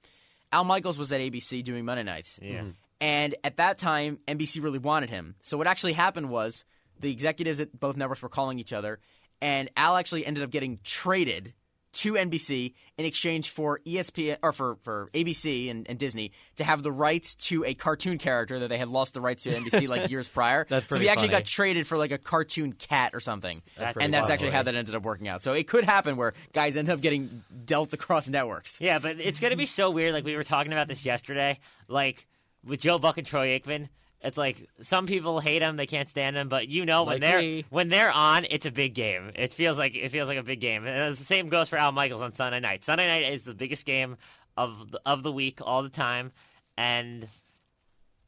[0.52, 2.40] Al Michaels was at ABC doing Monday nights.
[2.42, 2.62] Yeah.
[2.62, 2.74] Mhm.
[3.00, 5.36] And at that time, NBC really wanted him.
[5.42, 6.66] So what actually happened was
[7.00, 9.00] the executives at both networks were calling each other,
[9.42, 11.54] and Al actually ended up getting traded
[11.96, 16.84] to NBC in exchange for ESPN or for, for ABC and, and Disney to have
[16.84, 20.10] the rights to a cartoon character that they had lost the rights to NBC like
[20.12, 20.66] years prior.
[20.70, 21.40] That's so he actually funny.
[21.40, 23.62] got traded for like a cartoon cat or something.
[23.78, 25.42] That's and that's actually how that ended up working out.
[25.42, 28.82] So it could happen where guys end up getting dealt across networks.
[28.82, 30.14] Yeah, but it's gonna be so weird.
[30.14, 31.60] Like we were talking about this yesterday.
[31.88, 32.26] Like
[32.66, 33.90] with Joe Buck and Troy Aikman,
[34.26, 37.22] it's like some people hate them, they can't stand them, but you know when Like
[37.22, 37.66] they're me.
[37.70, 39.32] when they're on, it's a big game.
[39.36, 40.86] It feels like it feels like a big game.
[40.86, 42.84] And the same goes for Al Michaels on Sunday night.
[42.84, 44.18] Sunday night is the biggest game
[44.58, 46.32] of the, of the week all the time,
[46.78, 47.28] and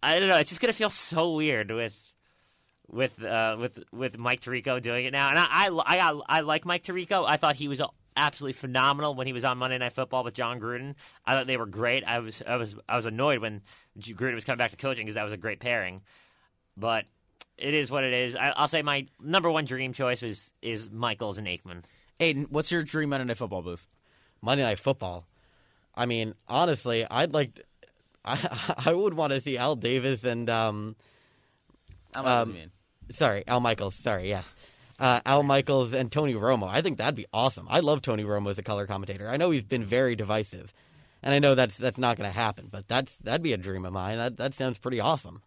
[0.03, 0.37] I don't know.
[0.37, 1.97] It's just gonna feel so weird with
[2.89, 6.65] with uh, with with Mike Tirico doing it now, and I I, I, I like
[6.65, 7.25] Mike Tirico.
[7.27, 7.81] I thought he was
[8.15, 10.95] absolutely phenomenal when he was on Monday Night Football with Jon Gruden.
[11.25, 12.03] I thought they were great.
[12.03, 13.61] I was I was I was annoyed when
[13.99, 16.01] Gruden was coming back to coaching because that was a great pairing,
[16.75, 17.05] but
[17.57, 18.35] it is what it is.
[18.35, 21.83] I, I'll say my number one dream choice was is Michaels and Aikman.
[22.19, 23.87] Aidan, what's your dream Monday Night Football booth?
[24.41, 25.25] Monday Night Football.
[25.95, 27.55] I mean, honestly, I'd like.
[27.55, 27.63] To,
[28.25, 30.95] I I would want to see Al Davis and um,
[32.13, 32.71] How much Um, mean?
[33.11, 33.95] sorry, Al Michaels.
[33.95, 34.53] Sorry, yes,
[34.99, 36.67] uh, Al Michaels and Tony Romo.
[36.67, 37.67] I think that'd be awesome.
[37.69, 39.29] I love Tony Romo as a color commentator.
[39.29, 40.73] I know he's been very divisive,
[41.24, 42.68] and I know that's that's not going to happen.
[42.72, 44.18] But that's that'd be a dream of mine.
[44.18, 45.41] That that sounds pretty awesome.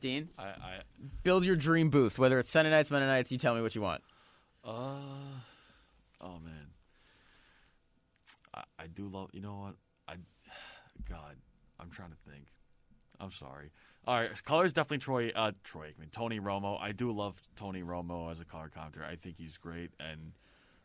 [0.00, 0.78] Dean, I, I
[1.22, 2.18] build your dream booth.
[2.18, 4.02] Whether it's Sunday nights, Monday nights, you tell me what you want.
[4.64, 4.96] Uh,
[6.20, 6.70] oh man,
[8.54, 9.30] I, I do love.
[9.32, 9.74] You know what?
[10.08, 10.14] I,
[11.08, 11.36] God,
[11.78, 12.46] I'm trying to think.
[13.20, 13.70] I'm sorry.
[14.04, 15.30] All right, color is definitely Troy.
[15.30, 16.80] Uh, Troy mean Tony Romo.
[16.80, 19.06] I do love Tony Romo as a color commentator.
[19.06, 20.32] I think he's great, and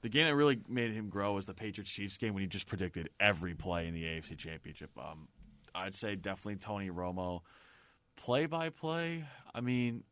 [0.01, 2.67] the game that really made him grow was the Patriots Chiefs game when he just
[2.67, 4.91] predicted every play in the AFC Championship.
[4.97, 5.27] Um,
[5.73, 7.41] I'd say definitely Tony Romo.
[8.15, 9.25] Play by play.
[9.53, 10.03] I mean,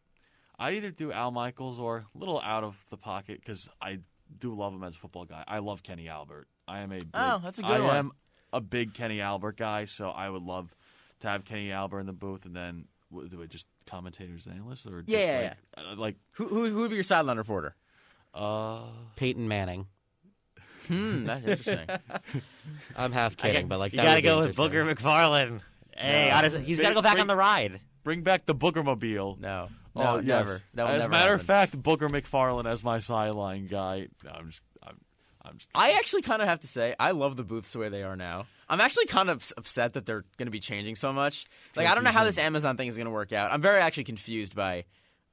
[0.60, 4.00] I'd either do Al Michaels or a little out of the pocket because I
[4.40, 5.44] do love him as a football guy.
[5.48, 6.48] I love Kenny Albert.
[6.68, 7.96] I am a big, Oh, that's a good I one.
[7.96, 8.12] am
[8.54, 10.74] a big Kenny Albert guy, so I would love
[11.22, 12.86] to have Kenny Albert in the booth, and then
[13.30, 16.66] do it just commentators, and analysts, or just Yeah, yeah, like, uh, like Who who,
[16.70, 17.76] who would be your sideline reporter?
[18.36, 18.82] Uh,
[19.16, 19.88] Peyton Manning.
[20.88, 21.88] Hmm, that's interesting.
[22.98, 24.56] I'm half kidding, got- but like you got to go with.
[24.56, 25.62] Booger McFarland.
[25.96, 26.38] Hey, No.
[26.38, 27.80] honestly, he's got to go back bring- on the ride.
[28.04, 29.40] bring back the Boogermobile.
[29.40, 30.28] No, Oh, no, yes.
[30.28, 30.62] never.
[30.74, 31.40] That as a matter happen.
[31.40, 34.10] of fact, Booger McFarland as my sideline guy.
[34.30, 34.98] I'm just, I'm,
[35.42, 35.70] I'm just.
[35.74, 38.18] I actually kind of have to say I love the booths the way they are
[38.18, 38.46] now.
[38.68, 41.46] I'm actually kind of upset that they're going to be changing so much.
[41.78, 43.52] Like I don't know how this Amazon thing is going to work out.
[43.54, 44.84] I'm very actually confused by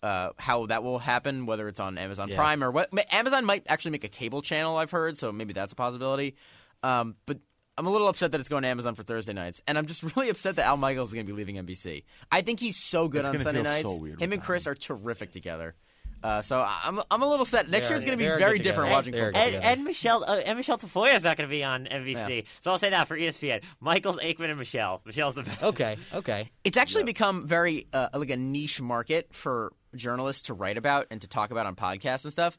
[0.02, 2.36] uh, how that will happen, whether it's on Amazon Yeah.
[2.36, 2.90] Prime or what.
[3.12, 4.76] Amazon might actually make a cable channel.
[4.76, 6.34] I've heard, so maybe that's a possibility.
[6.82, 7.38] Um, but
[7.78, 10.02] I'm a little upset that it's going to Amazon for Thursday nights, and I'm just
[10.16, 12.04] really upset that Al Michaels is going to be leaving NBC.
[12.30, 13.88] I think he's so good It's on Sunday nights.
[13.88, 14.70] so weird Him and Chris that.
[14.70, 15.74] are terrific together.
[16.22, 17.68] Uh, so I- I'm I'm a little set.
[17.68, 18.90] Next They year's are- going to be very different together.
[18.90, 19.42] watching They are football.
[19.42, 22.70] And, and Michele uh, and Michele Tafoya is not going to be on NBC, so
[22.70, 23.62] I'll say that for ESPN.
[23.80, 25.00] Michaels, Aikman, and Michele.
[25.04, 25.62] Michele's the best.
[25.62, 26.50] Okay, okay.
[26.64, 31.20] It's actually become very uh, like a niche market for journalists to write about and
[31.22, 32.56] to talk about on podcasts and stuff.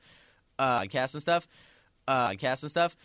[0.59, 1.47] Uh, podcasts and stuff.
[2.07, 2.95] Uh, podcasts and stuff.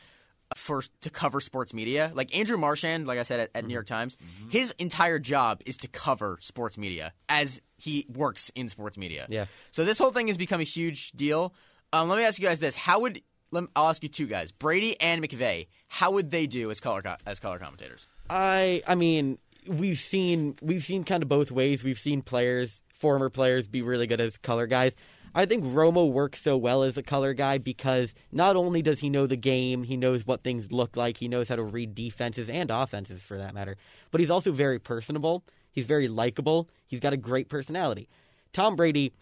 [0.56, 3.86] For to cover sports media, like Andrew Marchand, like I said at, at New York
[3.86, 4.16] Times,
[4.48, 9.26] his entire job is to cover sports media as he works in sports media.
[9.28, 9.44] Yeah.
[9.72, 11.52] So this whole thing has become a huge deal.
[11.92, 13.20] Um, let me ask you guys this: How would
[13.50, 17.02] let I'll ask you two guys, Brady and McVay, how would they do as color
[17.26, 18.08] as color commentators?
[18.28, 21.84] I I mean, we've seen we've seen kind of both ways.
[21.84, 24.94] We've seen players, former players, be really good as color guys.
[25.38, 29.08] I think Romo works so well as a color guy because not only does he
[29.08, 32.50] know the game, he knows what things look like, he knows how to read defenses
[32.50, 33.76] and offenses for that matter,
[34.10, 35.44] but he's also very personable.
[35.70, 36.68] He's very likable.
[36.88, 38.08] He's got a great personality.
[38.52, 39.12] Tom Brady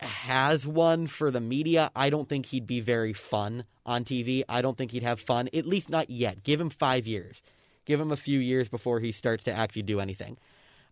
[0.00, 1.90] has one for the media.
[1.94, 4.44] I don't think he'd be very fun on TV.
[4.48, 6.42] I don't think he'd have fun, at least not yet.
[6.42, 7.42] Give him five years.
[7.84, 10.38] Give him a few years before he starts to actually do anything.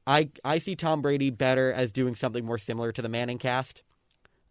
[0.06, 3.82] I I see Tom Brady better as doing something more similar to the Manning cast.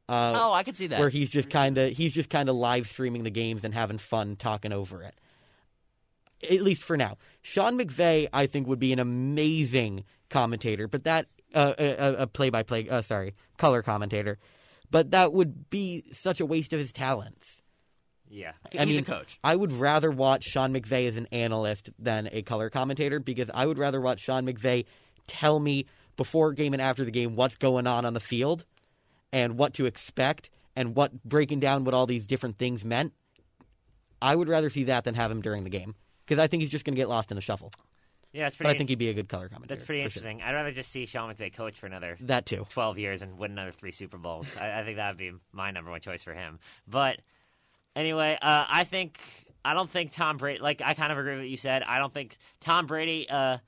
[0.08, 1.00] Uh, oh, I could see that.
[1.00, 3.98] where he's just kind of he's just kind of live streaming the games and having
[3.98, 5.16] fun talking over it.
[6.50, 11.28] At least for now, Sean McVay I think would be an amazing commentator, but that
[11.54, 14.38] uh, a, a play by play uh, sorry color commentator,
[14.92, 17.64] but that would be such a waste of his talents.
[18.30, 18.54] Yeah.
[18.72, 19.40] He's I a mean, coach.
[19.44, 23.66] I would rather watch Sean McVay as an analyst than a color commentator because I
[23.66, 24.86] would rather watch Sean McVay
[25.28, 25.86] tell me
[26.18, 28.66] before game and after the game what's going on on the field
[29.34, 33.14] and what to expect and what breaking down what all these different things meant.
[34.22, 35.96] I would rather see that than have him during the game
[36.26, 37.72] because I think he's just going to get lost in the shuffle.
[38.34, 38.70] Yeah, But pretty.
[38.72, 39.76] I think he'd be a good color commentator.
[39.78, 40.20] that's pretty for sure.
[40.22, 40.42] interesting.
[40.42, 42.66] I'd rather just see Sean McVay coach for another That too.
[42.70, 44.58] 12 years and win another three Super Bowls.
[44.58, 46.60] I, I think that would be my number one choice for him.
[46.86, 47.20] But
[47.96, 49.20] anyway, uh, I think
[49.64, 50.60] I don't think Tom Brady.
[50.60, 51.82] Like I kind of agree with what you said.
[51.84, 53.28] I don't think Tom Brady.
[53.30, 53.60] Uh,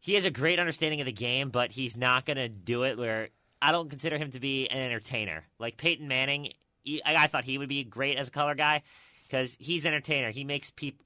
[0.00, 2.96] he has a great understanding of the game, but he's not going to do it
[2.98, 3.28] where
[3.60, 5.44] I don't consider him to be an entertainer.
[5.58, 6.48] Like Peyton Manning,
[6.82, 8.82] he, I, thought he would be great as a color guy
[9.24, 10.30] because he's an entertainer.
[10.30, 11.04] He makes people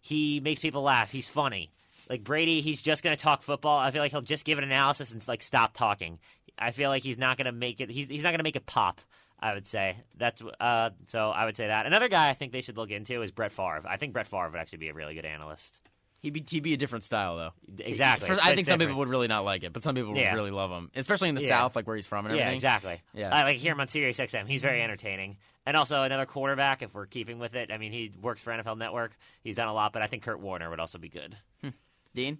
[0.00, 1.12] he makes people laugh.
[1.12, 1.70] He's funny.
[2.10, 3.78] Like Brady, he's just going to talk football.
[3.78, 6.18] I feel like he'll just give an analysis and like stop talking.
[6.58, 7.88] I feel like he's not going to make it.
[7.88, 9.00] He's he's not going to make it pop.
[9.38, 10.90] I would say that's uh.
[11.06, 13.52] So I would say that another guy I think they should look into is Brett
[13.52, 13.82] Favre.
[13.86, 15.80] I think Brett Favre would actually be a really good analyst.
[16.22, 17.50] He'd be he'd be a different style though.
[17.84, 18.28] Exactly.
[18.28, 20.30] First, I think some people would really not like it, but some people Yeah.
[20.32, 21.48] would really love him, especially in the Yeah.
[21.48, 22.48] South, like where he's from and everything.
[22.48, 23.00] Yeah, exactly.
[23.12, 23.34] Yeah.
[23.34, 24.46] I like hear him on Sirius XM.
[24.46, 25.36] He's very entertaining.
[25.66, 27.72] And also another quarterback, if we're keeping with it.
[27.72, 29.16] I mean, he works for NFL Network.
[29.42, 31.36] He's done a lot, but I think Kurt Warner would also be good.
[31.60, 31.70] Hmm.
[32.14, 32.38] Dean,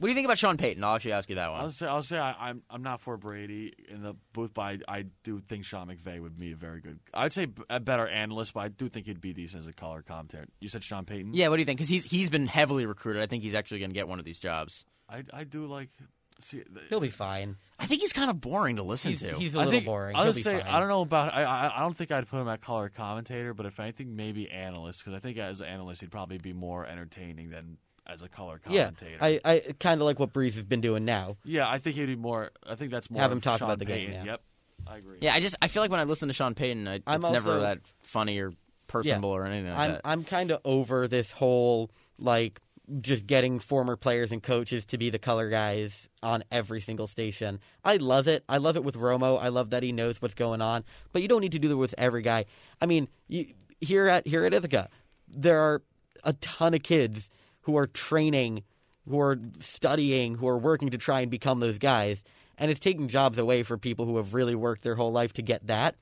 [0.00, 0.82] what do you think about Sean Payton?
[0.82, 1.70] I'll actually ask you that I'll one.
[1.72, 5.04] say I'll say I, I'm I'm not for Brady in the booth, but I, I
[5.24, 6.98] do think Sean McVay would be a very good.
[7.12, 10.00] I'd say a better analyst, but I do think he'd be decent as a color
[10.02, 10.46] commentator.
[10.58, 11.34] You said Sean Payton.
[11.34, 11.76] Yeah, what do you think?
[11.78, 13.22] Because he's he's been heavily recruited.
[13.22, 14.86] I think he's actually going to get one of these jobs.
[15.08, 15.90] I I do like.
[16.42, 17.56] See, He'll be fine.
[17.78, 19.34] I think he's kind of boring to listen He's, to.
[19.34, 20.16] he's a I little think, boring.
[20.16, 20.72] I'll He'll just be say fine.
[20.72, 21.34] I don't know about.
[21.34, 24.50] I, I I don't think I'd put him at color commentator, but if anything, maybe
[24.50, 27.76] analyst because I think as an analyst he'd probably be more entertaining than
[28.10, 29.18] as a color Yeah, commentator.
[29.20, 31.36] I, I kind of like what Brees has been doing now.
[31.44, 32.50] yeah, I think he'd be more.
[32.68, 33.22] I think that's more.
[33.22, 34.26] Have him talk Sean about the game, Payton.
[34.26, 34.32] yeah.
[34.32, 34.40] Yep,
[34.86, 35.18] I agree.
[35.20, 37.30] yeah, I just I feel like when I listen to Sean Payton, I, I'm it's
[37.30, 38.52] never that funny or
[38.88, 40.00] personable or anything like I'm that.
[40.04, 42.60] I'm kind of over this whole like
[43.00, 47.60] just getting former players and coaches to be the color guys on every single station.
[47.84, 48.42] I love it.
[48.48, 49.40] I love it with Romo.
[49.40, 50.82] I love that he knows what's going on.
[51.12, 52.46] But you don't need to do that with every guy.
[52.80, 53.46] I mean, you,
[53.80, 54.88] here at here at Ithaca,
[55.28, 55.82] there are
[56.24, 57.30] a ton of kids
[57.62, 58.62] who are training,
[59.08, 62.22] who are studying, who are working to try and become those guys.
[62.58, 65.42] And it's taking jobs away from people who have really worked their whole life to
[65.42, 65.96] get that.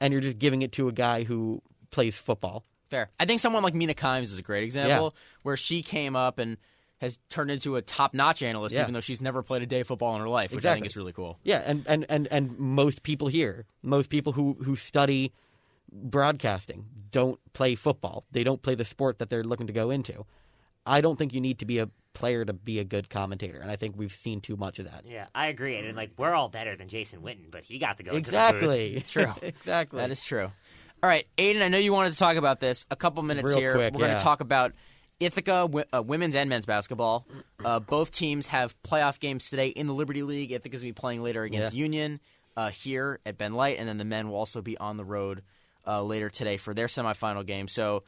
[0.00, 2.64] And you're just giving it to a guy who plays football.
[2.88, 3.08] Fair.
[3.18, 6.58] I think someone like Mina Kimes is a great example where she came up and
[6.98, 8.82] has turned into a top-notch analyst, Yeah.
[8.82, 10.84] even though she's never played a day of football in her life, which I think
[10.84, 10.86] Exactly.
[10.86, 11.38] is really cool.
[11.42, 15.32] Yeah, and, and, and, and most people here, most people who, who study
[15.92, 18.24] broadcasting don't play football.
[18.32, 20.24] They don't play the sport that they're looking to go into.
[20.86, 23.70] I don't think you need to be a player to be a good commentator, and
[23.70, 25.04] I think we've seen too much of that.
[25.06, 25.76] Yeah, I agree.
[25.76, 28.36] And like, we're all better than Jason Witten, but he got to go into the.
[28.36, 29.00] Exactly.
[29.10, 29.32] True.
[29.42, 29.98] exactly.
[29.98, 30.50] That is true.
[31.02, 32.86] All right, Aidan, I know you wanted to talk about this.
[32.90, 33.74] A couple minutes Real here.
[33.74, 34.72] quick, We're going to talk about
[35.20, 37.26] Ithaca wi- uh, women's and men's basketball.
[37.62, 40.50] Uh, both teams have playoff games today in the Liberty League.
[40.52, 41.82] Ithaca's going to be playing later against Yeah.
[41.82, 42.20] Union
[42.56, 45.42] uh, here at Ben Light, and then the men will also be on the road
[45.86, 47.68] uh, later today for their semifinal game.
[47.68, 48.04] So,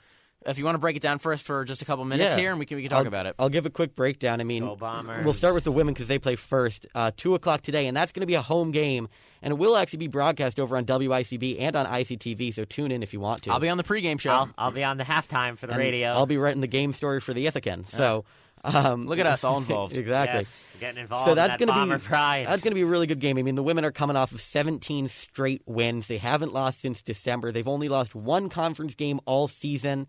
[0.47, 2.41] if you want to break it down for us for just a couple minutes Yeah.
[2.41, 3.35] here, and we can we can talk I'll, about it.
[3.39, 4.41] I'll give a quick breakdown.
[4.41, 4.77] I mean, Go
[5.25, 6.87] we'll start with the women because they play first.
[6.95, 9.09] Uh, Two o'clock today, and that's going to be a home game,
[9.43, 12.55] and it will actually be broadcast over on WICB and on ICTV.
[12.55, 13.53] So tune in if you want to.
[13.53, 14.31] I'll be on the pregame show.
[14.31, 16.09] I'll, I'll be on the halftime for the And radio.
[16.11, 17.89] I'll be writing the game story for the Ithacan.
[17.89, 18.25] So
[18.67, 19.97] um, Look at us, all involved.
[19.97, 20.39] exactly.
[20.41, 21.27] Yes, getting involved.
[21.27, 22.47] So in that's that going to be pride.
[22.47, 23.39] that's going to be a really good game.
[23.39, 26.09] I mean, the women are coming off of 17 straight wins.
[26.09, 27.53] They haven't lost since December.
[27.53, 30.07] They've only lost one conference game all season,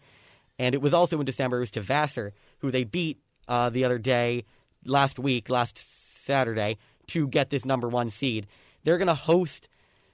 [0.60, 1.58] and it was also in December.
[1.58, 4.46] It was to Vassar, who they beat uh, the other day,
[4.86, 6.78] last week, last Saturday,
[7.08, 8.48] to get this number one seed.
[8.84, 9.70] They're going to host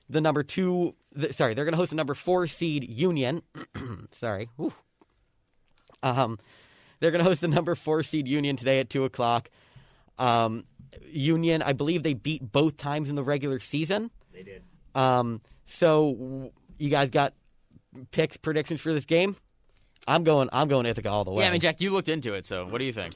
[0.09, 0.95] the number two.
[1.13, 3.41] The, sorry, they're going to host the number four seed Union.
[4.11, 4.49] sorry.
[4.57, 4.73] Whew.
[6.01, 6.39] Um,
[6.99, 9.49] they're going to host the number four seed Union today at two o'clock.
[10.17, 10.65] Um,
[11.11, 14.11] Union, I believe they beat both times in the regular season.
[14.31, 14.63] they did.
[14.95, 17.33] Um, so you guys got
[18.11, 19.35] picks, predictions for this game?
[20.07, 20.49] I'm going.
[20.51, 21.43] I'm going Ithaca all the way.
[21.43, 23.15] yeah, I mean, Jack, you looked into it, so what do you think?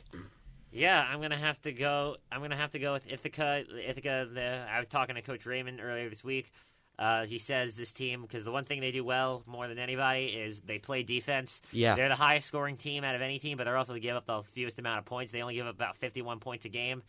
[0.72, 2.18] Yeah, I'm gonna have to go.
[2.32, 3.64] I'm gonna have to go with Ithaca.
[3.88, 4.28] Ithaca.
[4.32, 6.52] The, I was talking to Coach Raymond earlier this week.
[7.00, 10.26] Uh, he says this team because the one thing they do well more than anybody
[10.26, 11.62] is they play defense.
[11.72, 11.94] Yeah.
[11.94, 14.26] they're the highest scoring team out of any team, but they're also the give up
[14.26, 15.32] the fewest amount of points.
[15.32, 17.04] They only give up about 51 points a game,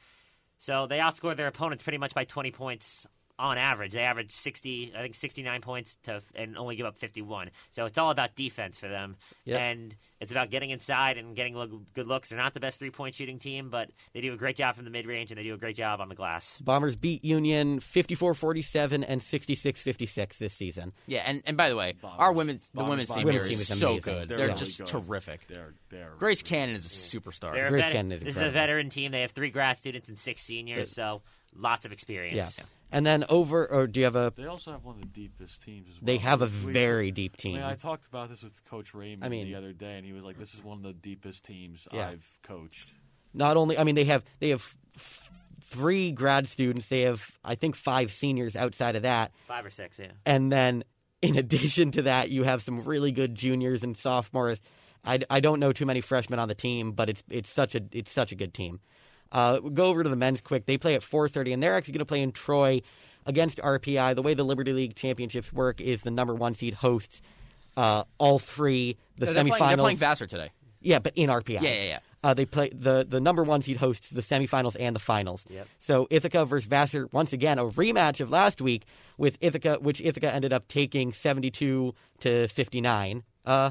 [0.59, 3.07] so they outscore their opponents pretty much by 20 points
[3.39, 3.93] on average.
[3.93, 7.51] They average 60, I think 69 points to and only give up 51.
[7.70, 9.61] So it's all about defense for them, Yep.
[9.61, 12.30] and it's about getting inside and getting look, good looks.
[12.30, 14.84] They're not the best three point shooting team, but they do a great job from
[14.84, 16.59] the mid range and they do a great job on the glass.
[16.61, 20.93] Bombers beat Union 54-47 and 66-56 this season.
[21.07, 22.16] Yeah, and, and by the way, Bombers.
[22.20, 23.32] our women's the Bombers, women's team Bombers.
[23.32, 24.03] here Women's is team is so amazing.
[24.14, 24.28] good.
[24.28, 24.86] They're They're, really just good.
[24.89, 25.47] terrific.
[25.47, 27.53] They're they're Grace Cannon is a superstar.
[27.68, 29.12] Grace vet- Cannon is this is a veteran team.
[29.12, 31.22] They have three grad students and six seniors, so
[31.55, 32.36] lots of experience.
[32.36, 32.44] Yeah.
[32.44, 32.72] experience.
[32.90, 34.32] And then over, or do you have a?
[34.34, 36.07] they also have one of the deepest teams as well.
[36.07, 37.53] They have a We- we- very deep I team.
[37.57, 40.12] mean, I talked about this with Coach Raymond I mean- the other day, and he
[40.14, 42.09] was like, "This is one of the deepest teams Yeah.
[42.09, 42.94] I've coached."
[43.34, 45.30] Not only, I mean, they have they have f-
[45.62, 46.88] three grad students.
[46.88, 49.32] They have, I think, five seniors outside of that.
[49.46, 50.12] Five or six, yeah.
[50.24, 50.82] and then
[51.20, 54.62] in addition to that, you have some really good juniors and sophomores.
[55.05, 57.82] I, I don't know too many freshmen on the team, but it's it's such a
[57.92, 58.80] it's such a good team.
[59.31, 60.66] Uh, go over to the men's quick.
[60.66, 62.83] They play at 4:30, and they're actually going to play in Troy
[63.26, 64.14] against RPI.
[64.14, 67.20] The way the Liberty League championships work is the number one seed hosts
[67.79, 69.57] uh, all three the they're, semifinals.
[69.57, 70.51] playing, they're playing Vassar today.
[70.81, 71.61] Yeah, but in RPI.
[71.61, 71.99] Yeah, yeah, yeah.
[72.22, 75.45] Uh, they play the the number one seed hosts the semifinals and the finals.
[75.49, 75.68] Yep.
[75.79, 80.33] So Ithaca versus Vassar once again a rematch of last week with Ithaca, which Ithaca
[80.35, 83.22] ended up taking seventy two to fifty nine.
[83.45, 83.70] Uh,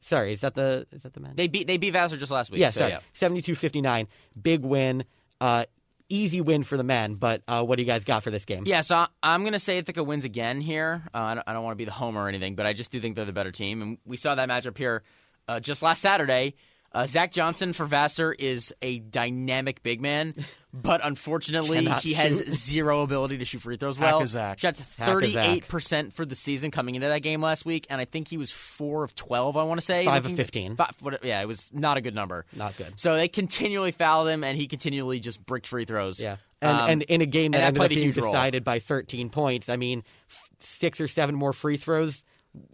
[0.00, 1.32] Sorry, is that the is that the men?
[1.34, 2.60] They beat they beat Vassar just last week.
[2.60, 3.00] yeah, so, sorry, yeah.
[3.14, 4.06] 72-59.
[4.40, 5.04] Big win.
[5.40, 5.64] Uh,
[6.08, 7.14] easy win for the men.
[7.14, 8.62] But uh, what do you guys got for this game?
[8.66, 11.02] Yeah, so I- I'm going to say Ithaca wins again here.
[11.12, 12.90] Uh, I don't, I don't want to be the homer or anything, but I just
[12.92, 13.82] do think they're the better team.
[13.82, 15.02] And we saw that matchup here
[15.48, 16.54] uh, just last Saturday.
[16.90, 20.34] Uh, Zach Johnson for Vassar is a dynamic big man,
[20.72, 22.50] but unfortunately, he has shoot.
[22.50, 24.18] zero ability to shoot free throws well.
[24.20, 24.58] Hack-a-Zach.
[24.58, 28.36] Shot 38% for the season coming into that game last week, and I think he
[28.36, 30.04] was 4 of 12, I want to say.
[30.04, 30.76] Five of 15.
[30.76, 32.46] Five, what- yeah, it was not a good number.
[32.54, 32.94] Not good.
[32.98, 36.20] So they continually fouled him, and he continually just bricked free throws.
[36.20, 36.36] Yeah.
[36.60, 38.32] And, Um, and in a game that, that ended up being huge role.
[38.32, 42.24] decided by 13 points, I mean, f- six or seven more free throws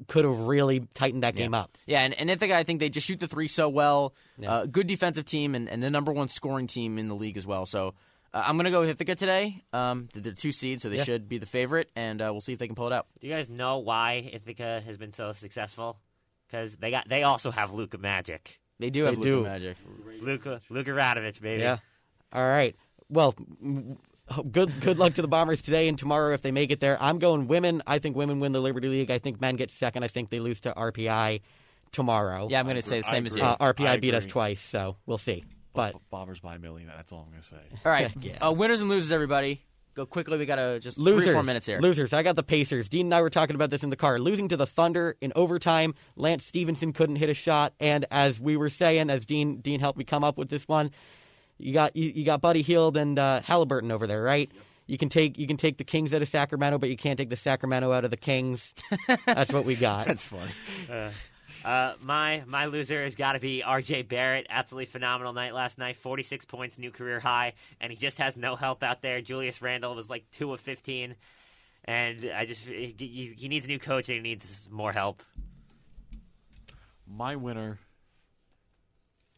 [0.09, 1.77] could have really tightened that game up.
[1.87, 4.15] Yeah, and, and Ithaca, I think they just shoot the three so well.
[4.47, 7.47] Uh, good defensive team and, and the number one scoring team in the league as
[7.47, 7.67] well.
[7.67, 7.95] So
[8.33, 9.63] uh, I'm going to go with Ithaca today.
[9.73, 11.05] Um, they're the two seeds, so they Yeah.
[11.05, 13.07] should be the favorite, and uh, we'll see if they can pull it out.
[13.21, 15.99] Do you guys know why Ithaca has been so successful?
[16.47, 19.43] Because they got they also have Luka Magic, They do have They Luka do.
[19.43, 19.77] Magic.
[20.23, 21.63] Luca Luca Radovich, baby.
[21.63, 21.79] Yeah.
[22.33, 22.77] All right.
[23.09, 23.99] Well, m-
[24.43, 27.01] good good luck to the Bombers today and tomorrow if they make it there.
[27.03, 27.83] I'm going women.
[27.87, 29.11] I think women win the Liberty League.
[29.11, 30.03] I think men get second.
[30.05, 31.41] I think they lose to RPI
[31.93, 32.49] tomorrow.
[32.51, 33.43] Yeah, I'm going to say the same as you.
[33.43, 35.45] Uh, RPI beat us twice, so we'll see.
[35.73, 36.89] But Bombers by a million.
[36.95, 37.81] That's all I'm going to say.
[37.85, 38.47] All right, Yeah.
[38.47, 39.63] uh, winners and losers, everybody.
[39.95, 40.39] Go quickly.
[40.39, 41.79] We got to just losers, three four minutes here.
[41.81, 42.13] Losers.
[42.13, 42.89] I got the Pacers.
[42.89, 44.19] Dean and I were talking about this in the car.
[44.19, 45.95] Losing to the Thunder in overtime.
[46.17, 49.97] Lance Stephenson couldn't hit a shot, and as we were saying, as Dean Dean helped
[49.99, 50.91] me come up with this one,
[51.59, 54.51] you got you, you got Buddy Hield and uh, Halliburton over there, right?
[54.87, 57.31] You can take you can take the Kings out of Sacramento, but you can't take
[57.31, 58.75] the Sacramento out of the Kings.
[59.27, 60.07] That's what we got.
[60.07, 60.51] That's funny.
[61.65, 64.03] Uh, my my loser has got to be R.J.
[64.03, 64.47] Barrett.
[64.51, 65.97] Absolutely phenomenal night last night.
[65.97, 69.23] Forty six points, new career high, and he just has no help out there.
[69.23, 71.15] Julius Randle was like two of fifteen,
[71.87, 75.23] and I just he, he he needs a new coach and he needs more help.
[77.07, 77.79] My winner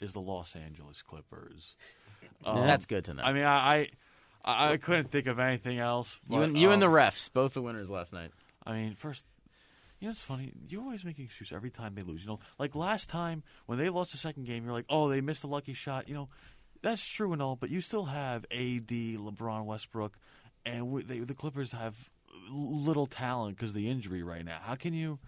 [0.01, 1.77] is the Los Angeles Clippers.
[2.45, 3.23] Um, That's good to know.
[3.23, 3.89] I mean, I,
[4.45, 6.21] I I couldn't think of anything else.
[6.29, 8.31] you and, you and the um, refs, both the winners last night.
[8.65, 9.25] I mean, first,
[9.99, 10.53] you know, it's funny.
[10.69, 12.23] You always make an excuse every time they lose.
[12.23, 15.21] You know, like last time when they lost the second game, you're like, oh, they
[15.21, 16.09] missed a lucky shot.
[16.09, 16.29] You know,
[16.83, 20.17] that's true and all, but you still have AD, LeBron, Westbrook,
[20.65, 22.11] and we, they, the Clippers have
[22.51, 24.59] little talent because of the injury right now.
[24.63, 25.19] How can you?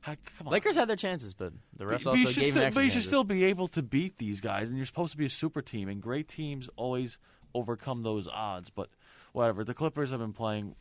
[0.00, 0.52] How, come on.
[0.52, 2.80] Lakers had their chances, but the refs But also you gave should, them still, but
[2.84, 3.04] you should chances.
[3.04, 5.88] still be able to beat these guys, and you're supposed to be a super team,
[5.88, 7.18] and great teams always
[7.54, 8.70] overcome those odds.
[8.70, 8.90] But
[9.32, 10.74] whatever, the Clippers have been playing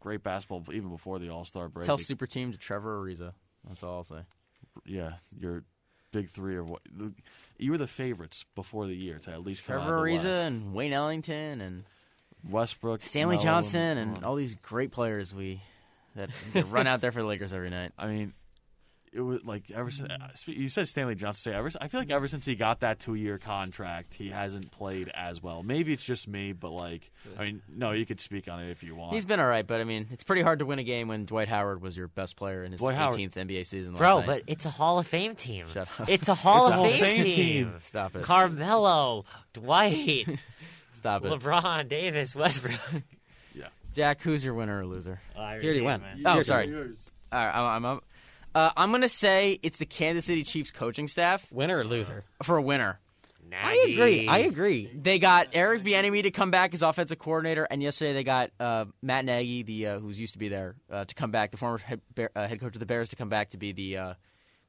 [0.00, 1.86] great basketball even before the All Star break.
[1.86, 3.32] Tell super team to Trevor Ariza.
[3.66, 4.20] That's all I'll say.
[4.86, 5.64] yeah, your
[6.12, 6.82] big three or what?
[7.58, 10.10] You were the favorites before the year to at least come Trevor out of the
[10.10, 10.46] Ariza West.
[10.46, 11.84] and Wayne Ellington and
[12.48, 15.62] Westbrook, Stanley Melo, Johnson and all these great players we
[16.16, 17.92] that, that run out there for the Lakers every night.
[17.98, 18.32] I mean,
[19.12, 20.56] it was like ever since mm.
[20.56, 21.52] you said Stanley Johnson.
[21.52, 25.10] Say ever, I feel like ever since he got that two-year contract, he hasn't played
[25.14, 25.62] as well.
[25.64, 28.84] Maybe it's just me, but like, I mean, no, you could speak on it if
[28.84, 29.14] you want.
[29.14, 31.24] He's been all right, but I mean, it's pretty hard to win a game when
[31.24, 33.94] Dwight Howard was your best player in his Dwight Howard- 18th NBA season.
[33.96, 35.66] Bro, last but it's a Hall of Fame team.
[35.72, 36.08] Shut up.
[36.08, 37.34] It's a Hall It's a of Hall Fame, Fame team.
[37.34, 37.74] team.
[37.80, 40.26] stop it, Carmelo, Dwight,
[40.92, 41.32] stop it.
[41.32, 42.78] LeBron, Davis, Westbrook.
[43.54, 43.66] yeah.
[43.92, 45.20] Jack, who's your winner or loser?
[45.36, 46.02] Oh, I He already did, went.
[46.02, 46.22] man.
[46.24, 46.68] Oh, Your sorry.
[46.68, 46.96] turn.
[47.32, 48.04] All right, I'm, I'm up.
[48.54, 52.24] Uh, I'm gonna say it's the Kansas City Chiefs coaching staff Winner or loser?
[52.42, 52.98] for a winner.
[53.52, 54.28] I agree.
[54.28, 54.88] I agree.
[54.94, 58.84] They got Eric Bieniemy to come back as offensive coordinator, and yesterday they got uh,
[59.02, 61.78] Matt Nagy, the uh, who's used to be there, uh, to come back, the former
[61.78, 64.14] head, Bear, uh, head coach of the Bears, to come back to be the uh,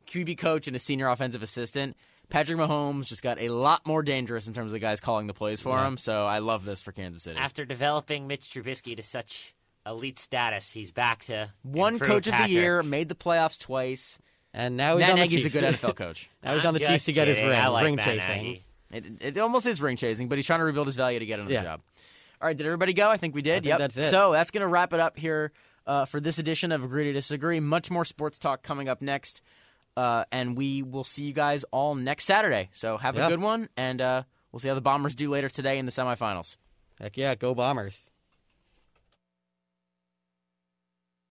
[0.07, 1.95] QB coach and a senior offensive assistant.
[2.29, 5.33] Patrick Mahomes just got a lot more dangerous in terms of the guys calling the
[5.33, 5.87] plays for Yeah.
[5.87, 5.97] him.
[5.97, 7.37] So I love this for Kansas City.
[7.37, 9.53] After developing Mitch Trubisky to such
[9.85, 12.51] elite status, he's back to One improve coach of the Patrick.
[12.51, 14.19] year, made the playoffs twice.
[14.53, 16.29] And now he's Matt on the Nagy's a good NFL coach.
[16.43, 17.57] now he's on the I'm Chiefs just to get his ring.
[17.57, 18.43] I like ring Matt chasing.
[18.43, 18.65] Nagy.
[18.91, 21.39] It, it almost is ring chasing, but he's trying to rebuild his value to get
[21.39, 21.63] another Yeah.
[21.63, 21.81] job.
[22.41, 23.09] All right, did everybody go?
[23.09, 23.63] I think we did.
[23.63, 23.77] think yep.
[23.79, 24.09] that's it.
[24.09, 25.51] So that's going to wrap it up here
[25.87, 27.59] uh, for this edition of Agree to Disagree.
[27.61, 29.41] Much more sports talk coming up next,
[29.95, 32.69] uh, and we will see you guys all next Saturday.
[32.73, 35.77] So have a good one, and uh, we'll see how the Bombers do later today
[35.77, 36.57] in the semifinals.
[36.99, 38.09] Heck yeah, go Bombers.